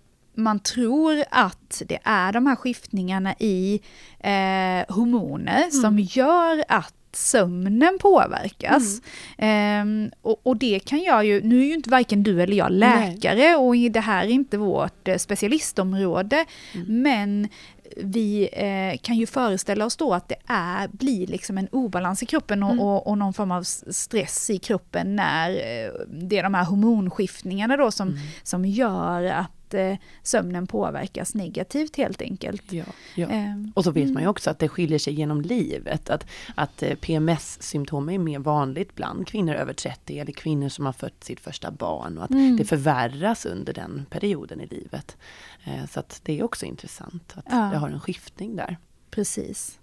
man 0.43 0.61
tror 0.61 1.25
att 1.31 1.83
det 1.87 1.99
är 2.05 2.33
de 2.33 2.47
här 2.47 2.57
skiftningarna 2.57 3.35
i 3.39 3.81
eh, 4.19 4.95
hormoner 4.95 5.59
mm. 5.59 5.71
som 5.71 5.99
gör 5.99 6.65
att 6.69 6.95
sömnen 7.13 7.99
påverkas. 8.01 9.03
Mm. 9.39 10.05
Um, 10.05 10.11
och, 10.23 10.41
och, 10.43 10.57
det 10.57 10.79
kan 10.79 11.03
jag 11.03 11.25
ju, 11.25 11.43
nu 11.43 11.61
är 11.61 11.65
ju 11.65 11.75
inte 11.75 11.91
varken 11.91 12.23
du 12.23 12.43
eller 12.43 12.57
jag 12.57 12.73
läkare 12.73 13.35
Nej. 13.35 13.57
och 13.57 13.93
det 13.93 14.01
här 14.01 14.25
är 14.25 14.31
inte 14.31 14.59
vårt 14.59 15.09
eh, 15.09 15.17
specialistområde, 15.17 16.45
mm. 16.75 17.03
men 17.03 17.49
vi 17.97 18.49
eh, 18.53 18.99
kan 19.03 19.17
ju 19.17 19.27
föreställa 19.27 19.85
oss 19.85 19.97
då 19.97 20.15
att 20.15 20.29
det 20.29 20.37
är, 20.47 20.89
blir 20.89 21.27
liksom 21.27 21.59
en 21.59 21.69
obalans 21.69 22.23
i 22.23 22.27
kroppen 22.27 22.63
och, 22.63 22.71
mm. 22.71 22.85
och, 22.85 23.07
och 23.07 23.19
någon 23.19 23.33
form 23.33 23.51
av 23.51 23.63
stress 23.63 24.51
i 24.51 24.59
kroppen 24.59 25.17
när 25.17 25.51
eh, 25.51 25.91
det 26.09 26.39
är 26.39 26.43
de 26.43 26.55
här 26.55 26.65
hormonskiftningarna 26.65 27.77
då 27.77 27.91
som, 27.91 28.09
mm. 28.09 28.21
som 28.43 28.65
gör 28.65 29.25
att 29.25 29.51
eh, 29.75 29.97
sömnen 30.23 30.67
påverkas 30.67 31.35
negativt 31.35 31.97
helt 31.97 32.23
enkelt. 32.23 32.73
Ja, 32.73 32.85
ja. 33.15 33.29
Eh, 33.29 33.55
och 33.75 33.85
så 33.85 33.91
vet 33.91 34.03
mm. 34.03 34.15
man 34.15 34.23
ju 34.23 34.29
också 34.29 34.51
att 34.51 34.59
det 34.59 34.69
skiljer 34.69 34.99
sig 34.99 35.13
genom 35.13 35.41
livet. 35.41 36.11
Att, 36.11 36.27
att 36.55 36.83
eh, 36.83 36.95
PMS-symptom 36.95 38.09
är 38.09 38.19
mer 38.19 38.39
vanligt 38.39 38.95
bland 38.95 39.27
kvinnor 39.27 39.55
över 39.55 39.73
30 39.73 40.19
eller 40.19 40.33
kvinnor 40.33 40.69
som 40.69 40.87
har 40.87 40.93
fött 40.93 41.25
sitt 41.25 41.41
första 41.41 41.71
barn. 41.71 42.19
Och 42.19 42.25
att 42.25 42.31
mm. 42.31 42.57
det 42.57 42.65
förvärras 42.65 43.47
under 43.47 43.73
den 43.73 44.07
perioden 44.11 44.61
i 44.61 44.67
livet. 44.67 45.17
Eh, 45.65 45.87
så 45.87 46.01
att 46.01 46.21
det 46.25 46.39
är 46.39 46.43
också 46.43 46.67
intressant 46.67 47.33
att 47.37 47.45
ja. 47.51 47.57
det 47.73 47.79
har 47.79 47.89
en 47.89 48.01
skiftning 48.01 48.57
där. 48.57 48.77
Precis. 49.11 49.81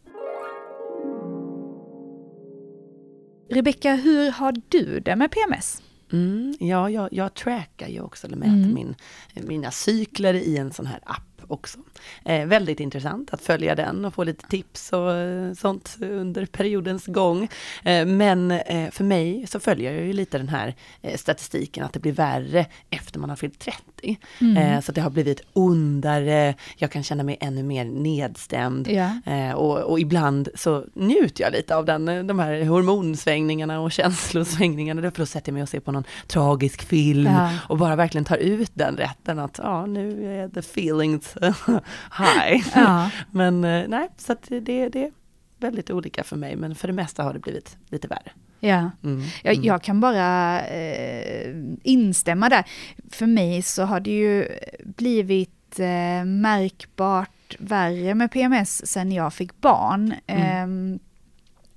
Rebecka, 3.50 3.96
hur 3.96 4.32
har 4.32 4.56
du 4.70 5.00
det 5.00 5.16
med 5.16 5.32
PMS? 5.32 5.82
Mm, 6.12 6.56
ja, 6.60 6.90
jag, 6.90 7.10
jag 7.12 7.34
trackar 7.34 7.88
ju 7.88 8.02
också, 8.02 8.28
eller 8.28 8.38
mäter 8.38 8.54
mm. 8.54 8.74
min, 8.74 8.96
mina 9.34 9.72
cykler 9.72 10.34
i 10.34 10.58
en 10.58 10.74
sån 10.74 10.86
här 10.86 11.00
app 11.04 11.27
också. 11.48 11.78
Eh, 12.26 12.46
väldigt 12.46 12.80
intressant 12.80 13.34
att 13.34 13.42
följa 13.42 13.76
den 13.76 14.06
och 14.06 14.14
få 14.14 14.24
lite 14.24 14.48
tips 14.48 14.94
och 14.94 15.14
eh, 15.14 15.54
sånt 15.54 15.98
under 16.02 16.46
periodens 16.46 17.06
gång. 17.06 17.50
Eh, 17.84 18.06
men 18.06 18.52
eh, 18.52 18.92
för 18.92 19.04
mig 19.04 19.48
så 19.48 19.60
följer 19.60 19.94
jag 19.94 20.06
ju 20.06 20.14
lite 20.14 20.38
den 20.38 20.50
här 20.50 20.76
eh, 21.02 21.18
statistiken 21.18 21.84
att 21.84 21.94
det 21.94 22.00
blir 22.00 22.12
värre 22.12 22.66
efter 22.90 23.20
man 23.20 23.30
har 23.30 23.38
fyllt 23.38 23.60
30. 23.60 24.18
Mm. 24.42 24.82
Så 24.82 24.92
det 24.92 25.02
har 25.02 25.10
blivit 25.10 25.42
ondare, 25.54 26.56
jag 26.78 26.92
kan 26.92 27.04
känna 27.04 27.24
mig 27.24 27.38
ännu 27.40 27.64
mer 27.64 27.86
nedstämd. 27.86 28.88
Ja. 28.88 29.56
Och, 29.56 29.78
och, 29.78 30.00
ibland 30.00 30.50
så 30.56 30.86
njuter 30.94 31.44
jag 31.44 31.54
lite 31.54 31.76
av 31.76 31.86
den, 31.86 32.28
de 32.28 32.40
här 32.40 32.66
hormonsvängningarna 32.66 33.80
och 33.80 33.92
känslosvängningarna. 33.98 35.12
Då 35.16 35.26
sätter 35.26 35.50
jag 35.50 35.54
mig 35.54 35.64
och 35.64 35.70
ser 35.70 35.80
på 35.80 35.92
någon 35.92 36.04
tragisk 36.28 36.82
film 36.82 37.26
ja. 37.26 37.52
och 37.70 37.78
bara 37.78 37.96
verkligen 37.96 38.26
tar 38.26 38.38
ut 38.38 38.72
den 38.74 38.98
rätten 38.98 39.40
att 39.40 39.60
ja, 39.64 39.86
nu 39.86 40.34
är 40.40 40.50
the 40.50 40.60
feelings 40.60 41.37
high. 42.18 42.68
Ja. 42.76 43.12
men 43.32 43.64
eh, 43.64 43.88
nej, 43.88 44.10
så 44.18 44.36
det, 44.48 44.60
det 44.90 44.96
är 44.96 45.12
väldigt 45.58 45.90
olika 45.90 46.24
för 46.24 46.36
mig, 46.36 46.56
men 46.56 46.76
för 46.76 46.88
det 46.88 46.94
mesta 46.94 47.24
har 47.24 47.34
det 47.34 47.40
blivit 47.40 47.78
lite 47.90 48.08
värre. 48.08 48.32
Ja, 48.60 48.92
mm. 49.04 49.24
Jag, 49.44 49.54
mm. 49.54 49.66
jag, 49.66 49.82
kan 49.82 50.00
bara 50.00 50.62
eh, 50.62 51.56
instämma 51.84 52.50
där. 52.50 52.66
För 53.10 53.26
mig 53.26 53.62
så 53.62 53.84
har 53.84 54.00
det 54.00 54.12
ju 54.12 54.48
blivit 54.84 55.80
eh, 55.80 56.26
märkbart 56.26 57.56
värre 57.60 58.16
med 58.16 58.32
PMS 58.32 58.88
sen 58.88 59.12
jag 59.12 59.34
fick 59.34 59.62
barn. 59.62 60.14
Mm. 60.28 60.94
Eh, 60.94 61.00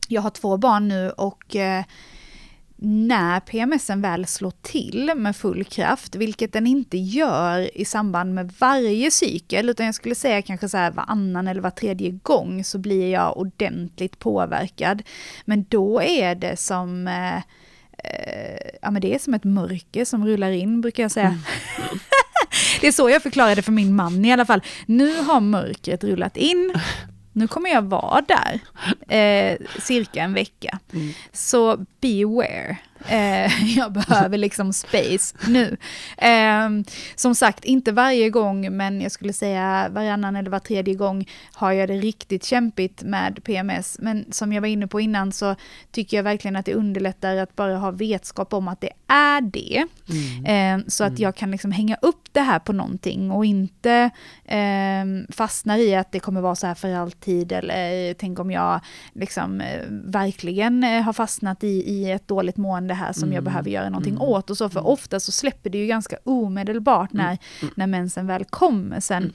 jag 0.08 0.22
har 0.22 0.30
två 0.30 0.56
barn 0.56 0.88
nu 0.88 1.10
och 1.10 1.56
eh, 1.56 1.84
när 2.82 3.40
PMSen 3.40 4.02
väl 4.02 4.26
slår 4.26 4.52
till 4.62 5.12
med 5.16 5.36
full 5.36 5.64
kraft, 5.64 6.14
vilket 6.14 6.52
den 6.52 6.66
inte 6.66 6.98
gör 6.98 7.76
i 7.76 7.84
samband 7.84 8.34
med 8.34 8.52
varje 8.58 9.10
cykel, 9.10 9.68
utan 9.70 9.86
jag 9.86 9.94
skulle 9.94 10.14
säga 10.14 10.42
kanske 10.42 10.68
så 10.68 10.76
här 10.76 10.90
varannan 10.90 11.48
eller 11.48 11.60
var 11.60 11.70
tredje 11.70 12.10
gång 12.10 12.64
så 12.64 12.78
blir 12.78 13.12
jag 13.12 13.36
ordentligt 13.36 14.18
påverkad. 14.18 15.02
Men 15.44 15.64
då 15.68 16.02
är 16.02 16.34
det 16.34 16.56
som 16.56 17.08
eh, 17.08 17.36
eh, 17.36 18.70
ja 18.82 18.90
men 18.90 19.02
det 19.02 19.14
är 19.14 19.18
som 19.18 19.34
ett 19.34 19.44
mörker 19.44 20.04
som 20.04 20.26
rullar 20.26 20.50
in 20.50 20.80
brukar 20.80 21.02
jag 21.02 21.12
säga. 21.12 21.26
Mm. 21.26 21.40
det 22.80 22.86
är 22.86 22.92
så 22.92 23.10
jag 23.10 23.22
förklarade 23.22 23.62
för 23.62 23.72
min 23.72 23.94
man 23.94 24.24
i 24.24 24.32
alla 24.32 24.46
fall. 24.46 24.62
Nu 24.86 25.22
har 25.22 25.40
mörkret 25.40 26.04
rullat 26.04 26.36
in 26.36 26.74
nu 27.32 27.48
kommer 27.48 27.70
jag 27.70 27.82
vara 27.82 28.22
där 28.28 28.60
eh, 29.16 29.56
cirka 29.80 30.22
en 30.22 30.34
vecka. 30.34 30.78
Mm. 30.92 31.12
Så 31.32 31.86
beware. 32.00 32.76
Eh, 33.08 33.76
jag 33.76 33.92
behöver 33.92 34.38
liksom 34.38 34.72
space 34.72 35.36
nu. 35.48 35.76
Eh, 36.18 36.68
som 37.14 37.34
sagt, 37.34 37.64
inte 37.64 37.92
varje 37.92 38.30
gång, 38.30 38.76
men 38.76 39.00
jag 39.00 39.12
skulle 39.12 39.32
säga 39.32 39.88
varannan 39.90 40.36
eller 40.36 40.50
var 40.50 40.58
tredje 40.58 40.94
gång 40.94 41.28
har 41.52 41.72
jag 41.72 41.88
det 41.88 41.96
riktigt 41.96 42.44
kämpigt 42.44 43.02
med 43.02 43.44
PMS. 43.44 43.96
Men 44.00 44.32
som 44.32 44.52
jag 44.52 44.60
var 44.60 44.68
inne 44.68 44.86
på 44.86 45.00
innan 45.00 45.32
så 45.32 45.56
tycker 45.90 46.16
jag 46.16 46.24
verkligen 46.24 46.56
att 46.56 46.66
det 46.66 46.74
underlättar 46.74 47.36
att 47.36 47.56
bara 47.56 47.76
ha 47.76 47.90
vetskap 47.90 48.52
om 48.52 48.68
att 48.68 48.80
det 48.80 48.90
är 49.06 49.40
det. 49.40 49.86
Mm. 50.08 50.80
Eh, 50.80 50.86
så 50.88 51.04
att 51.04 51.10
mm. 51.10 51.22
jag 51.22 51.36
kan 51.36 51.50
liksom 51.50 51.72
hänga 51.72 51.96
upp 52.02 52.28
det 52.32 52.40
här 52.40 52.58
på 52.58 52.72
någonting 52.72 53.30
och 53.30 53.44
inte 53.44 54.10
eh, 54.44 55.04
fastnar 55.28 55.78
i 55.78 55.94
att 55.94 56.12
det 56.12 56.20
kommer 56.20 56.40
vara 56.40 56.54
så 56.54 56.66
här 56.66 56.74
för 56.74 56.94
alltid 56.94 57.52
eller 57.52 58.14
tänk 58.14 58.38
om 58.38 58.50
jag 58.50 58.80
liksom 59.12 59.60
eh, 59.60 59.84
verkligen 59.88 60.84
eh, 60.84 61.02
har 61.02 61.12
fastnat 61.12 61.64
i, 61.64 61.66
i 61.66 62.10
ett 62.10 62.28
dåligt 62.28 62.56
mående 62.56 62.89
det 62.90 62.94
här 62.94 63.12
som 63.12 63.22
mm. 63.22 63.34
jag 63.34 63.44
behöver 63.44 63.70
göra 63.70 63.88
någonting 63.88 64.14
mm. 64.14 64.22
åt 64.22 64.50
och 64.50 64.56
så, 64.56 64.68
för 64.68 64.80
mm. 64.80 64.92
ofta 64.92 65.20
så 65.20 65.32
släpper 65.32 65.70
det 65.70 65.78
ju 65.78 65.86
ganska 65.86 66.16
omedelbart 66.24 67.12
när, 67.12 67.38
mm. 67.60 67.74
när 67.76 67.86
mensen 67.86 68.26
väl 68.26 68.44
kommer 68.44 69.00
sen. 69.00 69.32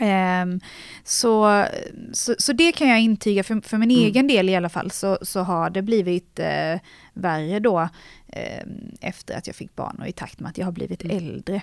Um, 0.00 0.60
så, 1.04 1.64
så, 2.12 2.34
så, 2.38 2.52
det 2.52 2.72
kan 2.72 2.88
jag 2.88 3.00
intyga, 3.00 3.44
för, 3.44 3.60
för 3.60 3.78
min 3.78 3.90
mm. 3.90 4.04
egen 4.04 4.26
del 4.26 4.48
i 4.48 4.56
alla 4.56 4.68
fall, 4.68 4.90
så, 4.90 5.18
så 5.22 5.40
har 5.40 5.70
det 5.70 5.82
blivit 5.82 6.40
uh, 6.40 6.80
värre 7.12 7.60
då 7.60 7.80
uh, 7.80 8.72
efter 9.00 9.38
att 9.38 9.46
jag 9.46 9.56
fick 9.56 9.76
barn 9.76 9.96
och 10.00 10.08
i 10.08 10.12
takt 10.12 10.40
med 10.40 10.50
att 10.50 10.58
jag 10.58 10.64
har 10.64 10.72
blivit 10.72 11.04
mm. 11.04 11.16
äldre. 11.16 11.62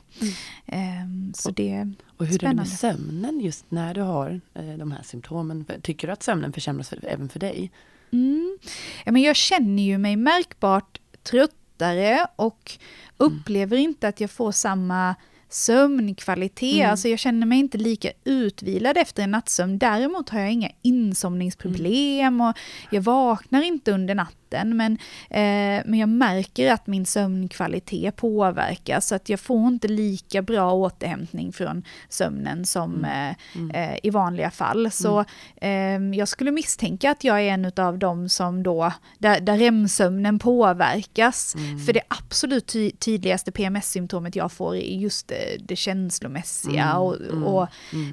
Mm. 0.68 1.04
Um, 1.04 1.34
så 1.34 1.52
det 1.52 1.94
Och 2.18 2.26
hur 2.26 2.38
spännande. 2.38 2.62
är 2.62 2.66
det 2.66 2.70
med 2.70 2.80
sömnen 2.80 3.40
just 3.40 3.66
när 3.70 3.94
du 3.94 4.02
har 4.02 4.42
uh, 4.60 4.78
de 4.78 4.92
här 4.92 5.04
symptomen? 5.04 5.66
Tycker 5.82 6.08
du 6.08 6.14
att 6.14 6.24
sömnen 6.24 6.54
försämras 6.54 6.90
för, 6.90 7.06
även 7.06 7.30
för 7.30 7.40
dig? 7.40 7.72
Mm. 8.14 8.58
Ja, 9.06 9.12
men 9.12 9.22
jag 9.22 9.36
känner 9.36 9.84
ju 9.84 9.98
mig 9.98 10.16
märkbart 10.16 11.01
tröttare 11.24 12.28
och 12.36 12.72
upplever 13.18 13.78
mm. 13.78 13.90
inte 13.90 14.08
att 14.08 14.22
jag 14.22 14.32
får 14.32 14.52
samma 14.52 15.16
sömnkvalitet, 15.50 16.74
mm. 16.74 16.92
alltså 16.92 17.08
jag 17.08 17.20
känner 17.20 17.48
mig 17.48 17.60
inte 17.60 17.78
lika 17.78 18.12
utvilad 18.24 18.98
efter 18.98 19.24
en 19.24 19.32
nattsömn. 19.32 19.78
Däremot 19.78 20.30
har 20.30 20.40
jag 20.40 20.52
inga 20.52 20.72
insomningsproblem 20.82 22.28
mm. 22.34 22.42
och 22.42 22.58
jag 22.92 23.02
vaknar 23.02 23.62
inte 23.62 23.92
under 23.92 24.16
natten 24.16 24.41
natten. 24.52 24.78
Men, 24.78 24.98
eh, 25.30 25.84
men 25.86 26.00
jag 26.00 26.10
märker 26.10 26.72
att 26.72 26.88
min 26.88 27.06
sömnkvalitet 27.06 28.16
påverkas, 28.16 29.08
så 29.08 29.16
att 29.16 29.30
jag 29.30 29.40
får 29.40 29.68
inte 29.68 29.88
lika 29.88 30.42
bra 30.42 30.74
återhämtning 30.74 31.54
från 31.54 31.84
sömnen 32.10 32.66
som 32.66 32.96
mm. 32.96 33.30
Eh, 33.30 33.36
mm. 33.56 33.72
eh, 33.72 34.00
i 34.04 34.10
vanliga 34.10 34.52
fall. 34.52 34.92
Så 34.92 35.26
mm. 35.62 36.14
jag 36.14 36.28
skulle 36.28 36.52
misstänka 36.52 37.12
att 37.12 37.24
jag 37.24 37.42
är 37.42 37.50
en 37.50 37.72
av 37.78 37.98
dem 37.98 38.30
som 38.30 38.64
då, 38.64 38.92
där, 39.18 39.40
där 39.40 39.58
REM-sömnen 39.58 40.40
påverkas. 40.40 41.56
Mm. 41.56 41.80
För 41.80 41.94
det 41.94 42.02
absolut 42.08 42.68
ty 42.68 42.92
tydligaste 42.92 43.52
PMS-symptomet 43.52 44.36
jag 44.36 44.52
får 44.52 44.76
är 44.76 44.98
just 44.98 45.28
det, 45.28 45.58
det 45.60 45.76
känslomässiga 45.76 46.84
mm. 46.84 46.98
och, 46.98 47.16
mm. 47.22 47.44
och 47.44 47.68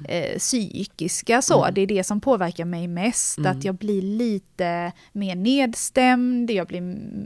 eh, 0.09 0.37
psykiska 0.37 1.41
så. 1.41 1.67
Det 1.71 1.81
är 1.81 1.87
det 1.87 2.03
som 2.03 2.21
påverkar 2.21 2.65
mig 2.65 2.87
mest, 2.87 3.39
att 3.39 3.63
jag 3.63 3.75
blir 3.75 4.01
lite 4.01 4.91
mer 5.11 5.35
nedstämd, 5.35 6.28
sömn, 6.29 6.47
jag 6.55 6.67
blir 6.67 6.81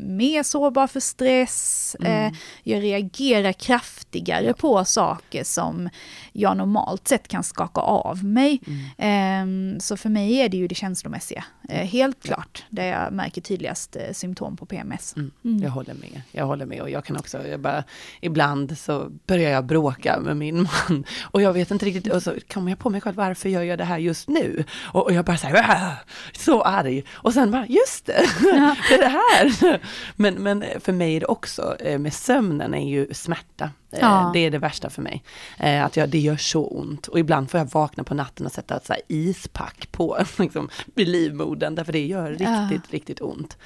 mer 0.08 0.44
sårbar 0.44 0.88
för 0.88 1.00
stress, 1.00 1.96
mm. 2.00 2.28
eh, 2.28 2.40
jag 2.64 2.84
reagerar 2.84 3.54
kraftigare 3.54 4.54
på 4.54 4.86
saker 4.86 5.44
som 5.44 5.90
jag 6.32 6.58
normalt 6.58 7.08
sett 7.08 7.28
kan 7.28 7.44
skaka 7.44 7.82
av 7.82 8.24
mig. 8.24 8.62
Mm. 8.98 9.76
Eh, 9.76 9.80
så 9.80 9.98
för 9.98 10.10
mig 10.10 10.34
är 10.34 10.50
det 10.50 10.58
ju 10.58 10.68
det 10.68 10.76
känslomässiga, 10.76 11.44
eh, 11.70 11.88
helt 11.88 12.18
ja. 12.22 12.28
klart, 12.28 12.64
där 12.70 12.86
jag 12.86 13.14
märker 13.14 13.42
tydligast 13.42 13.96
eh, 13.96 14.14
symptom 14.14 14.58
på 14.58 14.66
PMS. 14.66 15.16
Mm. 15.16 15.32
mm. 15.46 15.64
Jag 15.64 15.70
håller 15.70 15.94
med, 15.94 16.22
jag 16.32 16.46
håller 16.46 16.66
med 16.66 16.82
och 16.82 16.90
jag 16.90 17.06
kan 17.06 17.18
också, 17.18 17.48
jag 17.48 17.60
bara, 17.60 17.84
ibland 18.22 18.78
så 18.78 19.10
börjar 19.28 19.52
jag 19.52 19.66
bråka 19.66 20.20
med 20.20 20.38
min 20.38 20.56
man 20.64 21.06
och 21.22 21.42
jag 21.42 21.54
vet 21.54 21.72
inte 21.72 21.86
riktigt, 21.86 22.14
och 22.14 22.24
så 22.24 22.34
kommer 22.54 22.72
jag 22.72 22.80
på 22.80 22.90
mig 22.90 23.02
själv, 23.02 23.16
varför 23.16 23.50
gör 23.50 23.64
jag 23.64 23.78
det 23.78 23.86
här 23.86 23.98
just 23.98 24.30
nu? 24.30 24.64
Och, 24.94 25.04
och 25.04 25.14
jag 25.14 25.26
bara 25.26 25.38
säger 25.38 25.94
så 26.34 26.62
arg. 26.62 27.04
Och 27.12 27.34
sen 27.34 27.52
bara, 27.52 27.68
just 27.68 28.06
det, 28.06 28.26
ja. 28.44 28.76
är 28.94 29.00
det 29.00 29.08
här. 29.08 29.80
Men, 30.16 30.44
men 30.44 30.64
för 30.80 30.92
mig 30.92 31.16
är 31.16 31.20
det 31.20 31.26
också, 31.26 31.76
eh, 31.80 32.00
med 32.00 32.14
sömnen 32.14 32.74
är 32.74 32.90
ju 32.90 33.14
smärta. 33.14 33.72
Eh, 33.92 34.00
ja. 34.02 34.32
Det 34.34 34.40
är 34.40 34.52
det 34.52 34.58
värsta 34.58 34.90
för 34.90 35.02
mig. 35.02 35.24
Eh, 35.60 35.86
att 35.86 35.98
jag, 35.98 36.10
det 36.10 36.20
gör 36.20 36.38
så 36.38 36.68
ont. 36.68 37.08
Och 37.08 37.20
ibland 37.20 37.52
får 37.52 37.58
jag 37.58 37.72
vakna 37.72 38.04
på 38.04 38.14
natten 38.14 38.46
och 38.46 38.52
sätta 38.52 38.76
ett 38.76 38.86
så 38.86 38.94
ispack 39.08 39.92
på 39.92 40.18
liksom, 40.40 40.70
vid 40.96 41.08
livmodern, 41.08 41.76
därför 41.76 41.94
det 41.94 42.06
gör 42.06 42.30
riktigt, 42.30 42.48
ja. 42.48 42.80
riktigt 42.90 43.22
ont. 43.22 43.58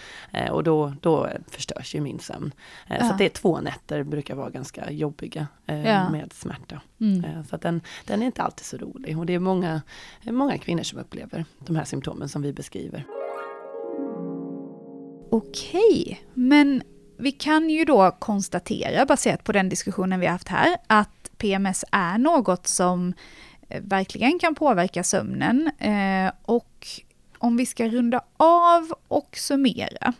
Och 0.51 0.63
då, 0.63 0.93
då 1.01 1.29
förstörs 1.51 1.95
ju 1.95 2.01
min 2.01 2.19
sömn. 2.19 2.51
Så 2.87 3.15
det 3.17 3.25
är 3.25 3.29
två 3.29 3.61
nätter 3.61 4.03
brukar 4.03 4.35
vara 4.35 4.49
ganska 4.49 4.91
jobbiga 4.91 5.47
med 6.11 6.33
smärta. 6.33 6.81
Mm. 7.01 7.43
Så 7.49 7.57
den, 7.57 7.81
den 8.05 8.21
är 8.21 8.25
inte 8.25 8.41
alltid 8.41 8.65
så 8.65 8.77
rolig. 8.77 9.19
Och 9.19 9.25
det 9.25 9.33
är 9.33 9.39
många, 9.39 9.81
många 10.23 10.57
kvinnor 10.57 10.83
som 10.83 10.99
upplever 10.99 11.45
de 11.59 11.75
här 11.75 11.85
symptomen 11.85 12.29
som 12.29 12.41
vi 12.41 12.53
beskriver. 12.53 13.05
Okej, 15.29 16.23
men 16.33 16.83
vi 17.17 17.31
kan 17.31 17.69
ju 17.69 17.85
då 17.85 18.11
konstatera, 18.11 19.05
baserat 19.05 19.43
på 19.43 19.51
den 19.51 19.69
diskussionen 19.69 20.19
vi 20.19 20.25
har 20.25 20.33
haft 20.33 20.47
här, 20.47 20.77
att 20.87 21.31
PMS 21.37 21.85
är 21.91 22.17
något 22.17 22.67
som 22.67 23.13
eh, 23.69 23.81
verkligen 23.81 24.39
kan 24.39 24.55
påverka 24.55 25.03
sömnen. 25.03 25.71
Eh, 25.79 26.31
och 26.45 26.87
om 27.37 27.57
vi 27.57 27.65
ska 27.65 27.87
runda 27.87 28.21
av 28.37 28.93
och 29.07 29.37
summera, 29.37 30.13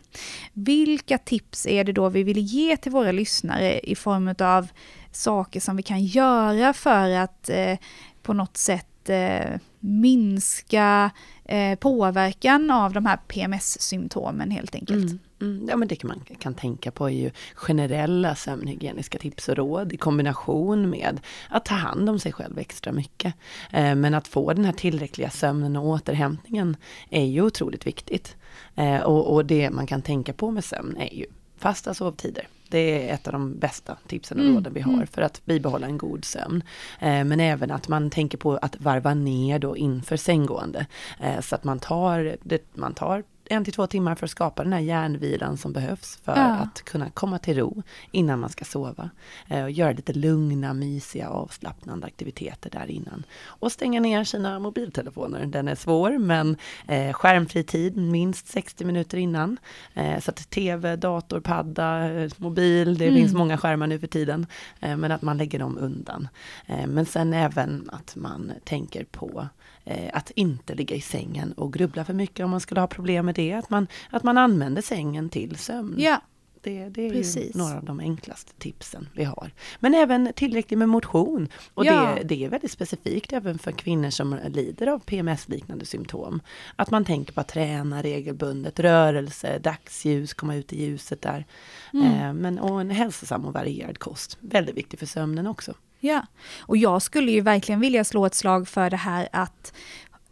vilka 0.52 1.18
tips 1.18 1.66
är 1.66 1.84
det 1.84 1.92
då 1.92 2.08
vi 2.08 2.22
vill 2.22 2.38
ge 2.38 2.76
till 2.76 2.92
våra 2.92 3.12
lyssnare 3.12 3.80
i 3.80 3.94
form 3.94 4.34
av 4.38 4.68
saker 5.12 5.60
som 5.60 5.76
vi 5.76 5.82
kan 5.82 6.04
göra 6.04 6.72
för 6.72 7.10
att 7.10 7.48
eh, 7.48 7.78
på 8.22 8.32
något 8.32 8.56
sätt 8.56 8.86
Eh, 9.10 9.58
minska 9.80 11.10
eh, 11.44 11.78
påverkan 11.78 12.70
av 12.70 12.92
de 12.92 13.06
här 13.06 13.16
PMS-symptomen 13.28 14.50
helt 14.50 14.74
enkelt? 14.74 15.04
Mm. 15.04 15.18
Mm, 15.40 15.68
ja 15.68 15.76
men 15.76 15.88
det 15.88 16.04
man 16.04 16.20
kan 16.38 16.54
tänka 16.54 16.90
på 16.90 17.06
är 17.06 17.14
ju 17.14 17.30
generella 17.54 18.34
sömnhygieniska 18.34 19.18
tips 19.18 19.48
och 19.48 19.56
råd 19.56 19.92
i 19.92 19.96
kombination 19.96 20.90
med 20.90 21.20
att 21.48 21.64
ta 21.64 21.74
hand 21.74 22.10
om 22.10 22.18
sig 22.18 22.32
själv 22.32 22.58
extra 22.58 22.92
mycket. 22.92 23.34
Eh, 23.70 23.94
men 23.94 24.14
att 24.14 24.28
få 24.28 24.52
den 24.52 24.64
här 24.64 24.72
tillräckliga 24.72 25.30
sömnen 25.30 25.76
och 25.76 25.86
återhämtningen 25.86 26.76
är 27.10 27.24
ju 27.24 27.42
otroligt 27.42 27.86
viktigt. 27.86 28.36
Eh, 28.74 29.00
och, 29.00 29.34
och 29.34 29.46
det 29.46 29.70
man 29.70 29.86
kan 29.86 30.02
tänka 30.02 30.32
på 30.32 30.50
med 30.50 30.64
sömn 30.64 30.96
är 30.96 31.14
ju 31.14 31.26
fasta 31.58 31.94
sovtider. 31.94 32.48
Det 32.68 33.08
är 33.08 33.14
ett 33.14 33.26
av 33.26 33.32
de 33.32 33.58
bästa 33.58 33.96
tipsen 34.06 34.38
och 34.38 34.44
mm, 34.44 34.56
råden 34.56 34.74
vi 34.74 34.80
har 34.80 34.92
mm. 34.92 35.06
för 35.06 35.22
att 35.22 35.46
bibehålla 35.46 35.86
en 35.86 35.98
god 35.98 36.24
sömn. 36.24 36.62
Eh, 37.00 37.24
men 37.24 37.40
även 37.40 37.70
att 37.70 37.88
man 37.88 38.10
tänker 38.10 38.38
på 38.38 38.56
att 38.56 38.80
varva 38.80 39.14
ner 39.14 39.58
då 39.58 39.76
inför 39.76 40.16
sänggående. 40.16 40.86
Eh, 41.20 41.40
så 41.40 41.54
att 41.54 41.64
man 41.64 41.78
tar, 41.78 42.36
det, 42.42 42.62
man 42.74 42.94
tar 42.94 43.22
en 43.50 43.64
till 43.64 43.72
två 43.72 43.86
timmar 43.86 44.14
för 44.14 44.26
att 44.26 44.30
skapa 44.30 44.64
den 44.64 44.72
här 44.72 44.80
hjärnvilan 44.80 45.56
som 45.56 45.72
behövs 45.72 46.18
för 46.24 46.36
ja. 46.36 46.54
att 46.54 46.82
kunna 46.82 47.10
komma 47.10 47.38
till 47.38 47.58
ro 47.58 47.82
innan 48.10 48.40
man 48.40 48.50
ska 48.50 48.64
sova. 48.64 49.10
Eh, 49.48 49.62
och 49.62 49.70
göra 49.70 49.92
lite 49.92 50.12
lugna, 50.12 50.74
mysiga, 50.74 51.28
avslappnande 51.28 52.06
aktiviteter 52.06 52.70
där 52.70 52.90
innan. 52.90 53.24
Och 53.44 53.72
stänga 53.72 54.00
ner 54.00 54.24
sina 54.24 54.58
mobiltelefoner. 54.58 55.46
Den 55.46 55.68
är 55.68 55.74
svår 55.74 56.18
men 56.18 56.56
eh, 56.86 57.12
skärmfri 57.12 57.62
tid 57.62 57.96
minst 57.96 58.48
60 58.48 58.84
minuter 58.84 59.18
innan. 59.18 59.56
Eh, 59.94 60.20
så 60.20 60.30
att 60.30 60.50
tv, 60.50 60.96
dator, 60.96 61.40
padda, 61.40 62.12
eh, 62.12 62.30
mobil, 62.36 62.98
det 62.98 63.04
mm. 63.08 63.20
finns 63.20 63.34
många 63.34 63.58
skärmar 63.58 63.86
nu 63.86 63.98
för 63.98 64.06
tiden. 64.06 64.46
Eh, 64.80 64.96
men 64.96 65.12
att 65.12 65.22
man 65.22 65.38
lägger 65.38 65.58
dem 65.58 65.78
undan. 65.78 66.28
Eh, 66.66 66.86
men 66.86 67.06
sen 67.06 67.32
även 67.32 67.90
att 67.92 68.16
man 68.16 68.52
tänker 68.64 69.04
på 69.04 69.48
eh, 69.84 70.10
att 70.12 70.30
inte 70.30 70.74
ligga 70.74 70.96
i 70.96 71.00
sängen 71.00 71.52
och 71.52 71.72
grubbla 71.72 72.04
för 72.04 72.14
mycket 72.14 72.44
om 72.44 72.50
man 72.50 72.60
skulle 72.60 72.80
ha 72.80 72.88
problem 72.88 73.26
med 73.26 73.34
det. 73.38 73.52
Att 73.52 73.70
man, 73.70 73.86
att 74.10 74.22
man 74.22 74.38
använder 74.38 74.82
sängen 74.82 75.28
till 75.28 75.56
sömn. 75.56 75.94
Ja. 75.98 76.20
Det, 76.62 76.88
det 76.88 77.06
är 77.06 77.10
Precis. 77.10 77.54
några 77.54 77.76
av 77.76 77.84
de 77.84 78.00
enklaste 78.00 78.52
tipsen 78.58 79.08
vi 79.14 79.24
har. 79.24 79.50
Men 79.80 79.94
även 79.94 80.32
tillräckligt 80.36 80.78
med 80.78 80.88
motion. 80.88 81.48
Och 81.74 81.84
ja. 81.84 82.14
det, 82.16 82.22
det 82.22 82.44
är 82.44 82.48
väldigt 82.48 82.70
specifikt 82.70 83.32
även 83.32 83.58
för 83.58 83.72
kvinnor 83.72 84.10
som 84.10 84.38
lider 84.48 84.86
av 84.86 84.98
PMS-liknande 84.98 85.86
symptom. 85.86 86.40
Att 86.76 86.90
man 86.90 87.04
tänker 87.04 87.32
på 87.32 87.40
att 87.40 87.48
träna 87.48 88.02
regelbundet, 88.02 88.80
rörelse, 88.80 89.58
dagsljus, 89.58 90.34
komma 90.34 90.56
ut 90.56 90.72
i 90.72 90.84
ljuset 90.84 91.22
där. 91.22 91.46
Mm. 91.92 92.06
Eh, 92.06 92.32
men, 92.32 92.58
och 92.58 92.80
en 92.80 92.90
hälsosam 92.90 93.44
och 93.44 93.52
varierad 93.52 93.98
kost. 93.98 94.38
Väldigt 94.40 94.76
viktig 94.76 94.98
för 94.98 95.06
sömnen 95.06 95.46
också. 95.46 95.74
Ja, 96.00 96.26
och 96.58 96.76
jag 96.76 97.02
skulle 97.02 97.32
ju 97.32 97.40
verkligen 97.40 97.80
vilja 97.80 98.04
slå 98.04 98.26
ett 98.26 98.34
slag 98.34 98.68
för 98.68 98.90
det 98.90 98.96
här 98.96 99.28
att 99.32 99.72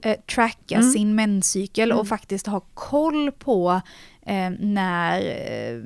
eh, 0.00 0.16
tracka 0.34 0.74
mm. 0.74 0.92
sin 0.92 1.14
menscykel 1.14 1.90
mm. 1.90 2.00
och 2.00 2.08
faktiskt 2.08 2.46
ha 2.46 2.60
koll 2.74 3.32
på 3.32 3.80
eh, 4.26 4.50
när, 4.60 5.20
eh, 5.20 5.80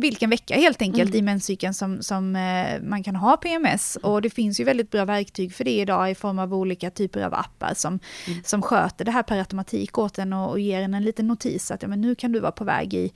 vilken 0.00 0.30
vecka 0.30 0.54
helt 0.54 0.82
enkelt 0.82 1.10
mm. 1.10 1.18
i 1.18 1.22
menscykeln 1.22 1.74
som, 1.74 2.02
som 2.02 2.36
eh, 2.36 2.82
man 2.82 3.02
kan 3.02 3.16
ha 3.16 3.36
PMS. 3.36 3.98
Och 4.02 4.22
det 4.22 4.30
finns 4.30 4.60
ju 4.60 4.64
väldigt 4.64 4.90
bra 4.90 5.04
verktyg 5.04 5.54
för 5.54 5.64
det 5.64 5.80
idag 5.80 6.10
i 6.10 6.14
form 6.14 6.38
av 6.38 6.54
olika 6.54 6.90
typer 6.90 7.22
av 7.22 7.34
appar 7.34 7.72
som, 7.74 7.98
mm. 8.26 8.38
som 8.44 8.62
sköter 8.62 9.04
det 9.04 9.10
här 9.10 9.22
per 9.22 9.38
automatik 9.38 9.98
åt 9.98 10.18
en 10.18 10.32
och, 10.32 10.50
och 10.50 10.60
ger 10.60 10.82
en 10.82 10.94
en 10.96 11.04
liten 11.04 11.26
notis 11.26 11.70
att 11.70 11.82
ja, 11.82 11.88
men 11.88 12.00
nu 12.00 12.14
kan 12.14 12.32
du 12.32 12.40
vara 12.40 12.52
på 12.52 12.64
väg 12.64 12.94
i, 12.94 13.12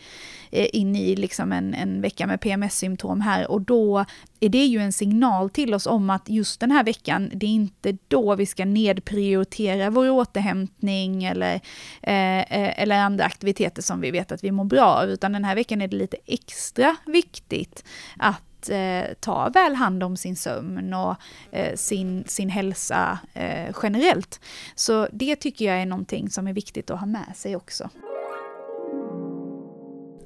eh, 0.50 0.66
in 0.72 0.96
i 0.96 1.16
liksom 1.16 1.52
en, 1.52 1.74
en 1.74 2.00
vecka 2.00 2.26
med 2.26 2.40
PMS-symptom 2.40 3.20
här 3.20 3.50
och 3.50 3.60
då 3.60 4.04
är 4.40 4.48
det 4.48 4.64
ju 4.64 4.78
en 4.78 4.92
signal 4.92 5.50
till 5.50 5.74
oss 5.74 5.86
om 5.86 6.10
att 6.10 6.28
just 6.28 6.60
den 6.60 6.70
här 6.70 6.84
veckan, 6.84 7.30
det 7.34 7.46
är 7.46 7.50
inte 7.50 7.98
då 8.08 8.34
vi 8.34 8.46
ska 8.46 8.64
nedprioritera 8.64 9.90
vår 9.90 10.10
återhämtning 10.10 11.24
eller, 11.24 11.54
eh, 12.02 12.38
eh 12.38 12.82
eller 12.82 12.98
andra 12.98 13.24
aktiviteter 13.24 13.82
som 13.82 14.00
vi 14.00 14.10
vet 14.10 14.32
att 14.32 14.44
vi 14.44 14.50
mår 14.50 14.64
bra 14.64 14.84
av, 14.84 15.08
utan 15.08 15.32
den 15.32 15.44
här 15.44 15.54
veckan 15.54 15.82
är 15.82 15.88
det 15.88 15.96
lite 15.96 16.16
extra 16.26 16.69
viktigt 17.06 17.84
att 18.16 18.68
eh, 18.68 19.14
ta 19.20 19.48
väl 19.48 19.74
hand 19.74 20.02
om 20.02 20.16
sin 20.16 20.36
sömn 20.36 20.94
och 20.94 21.16
eh, 21.52 21.76
sin, 21.76 22.24
sin 22.26 22.48
hälsa 22.48 23.18
eh, 23.34 23.74
generellt. 23.82 24.40
Så 24.74 25.08
det 25.12 25.36
tycker 25.36 25.64
jag 25.64 25.82
är 25.82 25.86
någonting 25.86 26.30
som 26.30 26.46
är 26.46 26.52
viktigt 26.52 26.90
att 26.90 27.00
ha 27.00 27.06
med 27.06 27.32
sig 27.36 27.56
också. 27.56 27.90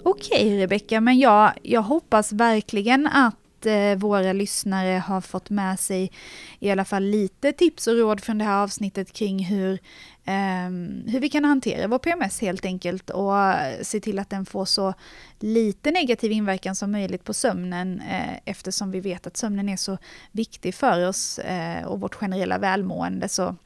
Okej 0.03 0.59
Rebecka, 0.59 1.01
men 1.01 1.19
jag, 1.19 1.53
jag 1.63 1.83
hoppas 1.83 2.33
verkligen 2.33 3.07
att 3.07 3.44
eh, 3.67 3.97
våra 3.97 4.33
lyssnare 4.33 4.99
har 5.07 5.21
fått 5.21 5.51
med 5.51 5.81
sig 5.81 6.13
i 6.59 6.71
alla 6.71 6.85
fall 6.85 7.03
lite 7.03 7.53
tips 7.53 7.87
och 7.87 7.97
råd 7.97 8.21
från 8.21 8.39
det 8.39 8.45
här 8.45 8.63
avsnittet 8.63 9.13
kring 9.13 9.45
hur, 9.45 9.73
eh, 10.25 10.71
hur 11.07 11.21
vi 11.21 11.29
kan 11.29 11.45
hantera 11.45 11.87
vår 11.87 11.99
PMS 11.99 12.41
helt 12.41 12.65
enkelt 12.65 13.11
och 13.11 13.35
se 13.83 14.01
till 14.01 14.19
att 14.19 14.31
den 14.31 14.47
får 14.47 14.65
så 14.65 14.95
lite 15.39 15.91
negativ 15.91 16.33
inverkan 16.33 16.75
som 16.75 16.93
möjligt 16.93 17.25
på 17.25 17.35
sömnen 17.35 18.01
eh, 18.01 18.39
eftersom 18.45 18.91
vi 18.91 19.01
vet 19.01 19.27
att 19.27 19.37
sömnen 19.37 19.69
är 19.69 19.77
så 19.77 19.99
viktig 20.33 20.75
för 20.75 21.09
oss 21.09 21.39
eh, 21.39 21.85
och 21.85 22.01
vårt 22.01 22.15
generella 22.15 22.59
välmående. 22.59 23.29
Så 23.29 23.57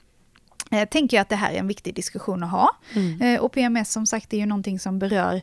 eh, 0.71 0.89
tänker 0.89 1.17
jag 1.17 1.23
att 1.23 1.29
det 1.29 1.37
här 1.37 1.53
är 1.53 1.59
en 1.59 1.69
viktig 1.69 1.95
diskussion 1.95 2.43
att 2.43 2.51
ha. 2.51 2.71
Mm. 2.95 3.23
Eh, 3.23 3.41
och 3.41 3.53
PMS 3.53 3.93
som 3.93 4.07
sagt 4.07 4.33
är 4.33 4.39
ju 4.39 4.47
någonting 4.47 4.79
som 4.79 4.99
berör 4.99 5.43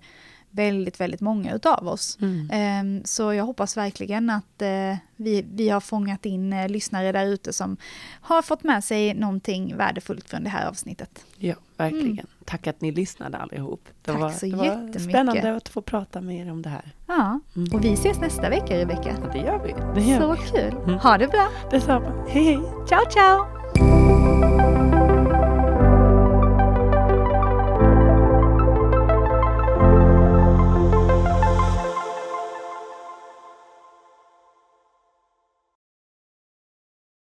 väldigt, 0.55 0.99
väldigt 0.99 1.21
många 1.21 1.53
utav 1.53 1.87
oss. 1.87 2.17
Mm. 2.21 2.49
Ehm, 2.51 3.01
så 3.05 3.33
jag 3.33 3.45
hoppas 3.45 3.77
verkligen 3.77 4.29
att 4.29 4.61
eh, 4.61 4.97
vi, 5.15 5.45
vi 5.53 5.69
har 5.69 5.81
fångat 5.81 6.25
in 6.25 6.53
eh, 6.53 6.69
lyssnare 6.69 7.11
där 7.11 7.25
ute 7.25 7.53
som 7.53 7.77
har 8.21 8.41
fått 8.41 8.63
med 8.63 8.83
sig 8.83 9.13
någonting 9.13 9.77
värdefullt 9.77 10.29
från 10.29 10.43
det 10.43 10.49
här 10.49 10.67
avsnittet. 10.67 11.25
Ja, 11.37 11.55
verkligen. 11.77 12.11
Mm. 12.11 12.25
Tack 12.45 12.67
att 12.67 12.81
ni 12.81 12.91
lyssnade 12.91 13.37
allihop. 13.37 13.81
Det 13.85 14.11
Tack 14.11 14.21
var, 14.21 14.29
så 14.29 14.45
det 14.45 14.55
var 14.55 14.99
spännande 14.99 15.55
att 15.55 15.69
få 15.69 15.81
prata 15.81 16.21
med 16.21 16.39
er 16.39 16.51
om 16.51 16.61
det 16.61 16.69
här. 16.69 16.93
Ja, 17.07 17.39
mm. 17.55 17.73
och 17.73 17.83
vi 17.83 17.93
ses 17.93 18.19
nästa 18.19 18.49
vecka 18.49 18.77
Rebecka. 18.77 19.17
Ja, 19.23 19.31
det 19.33 19.39
gör 19.39 19.63
vi. 19.63 20.01
Det 20.01 20.07
gör 20.07 20.19
så 20.19 20.31
vi. 20.31 20.49
kul. 20.49 20.83
Mm. 20.83 20.99
Ha 20.99 21.17
det 21.17 21.27
bra. 21.27 21.47
Detsamma. 21.71 22.25
Hej 22.29 22.43
hej. 22.43 22.59
Ciao 22.87 23.11
ciao. 23.11 24.14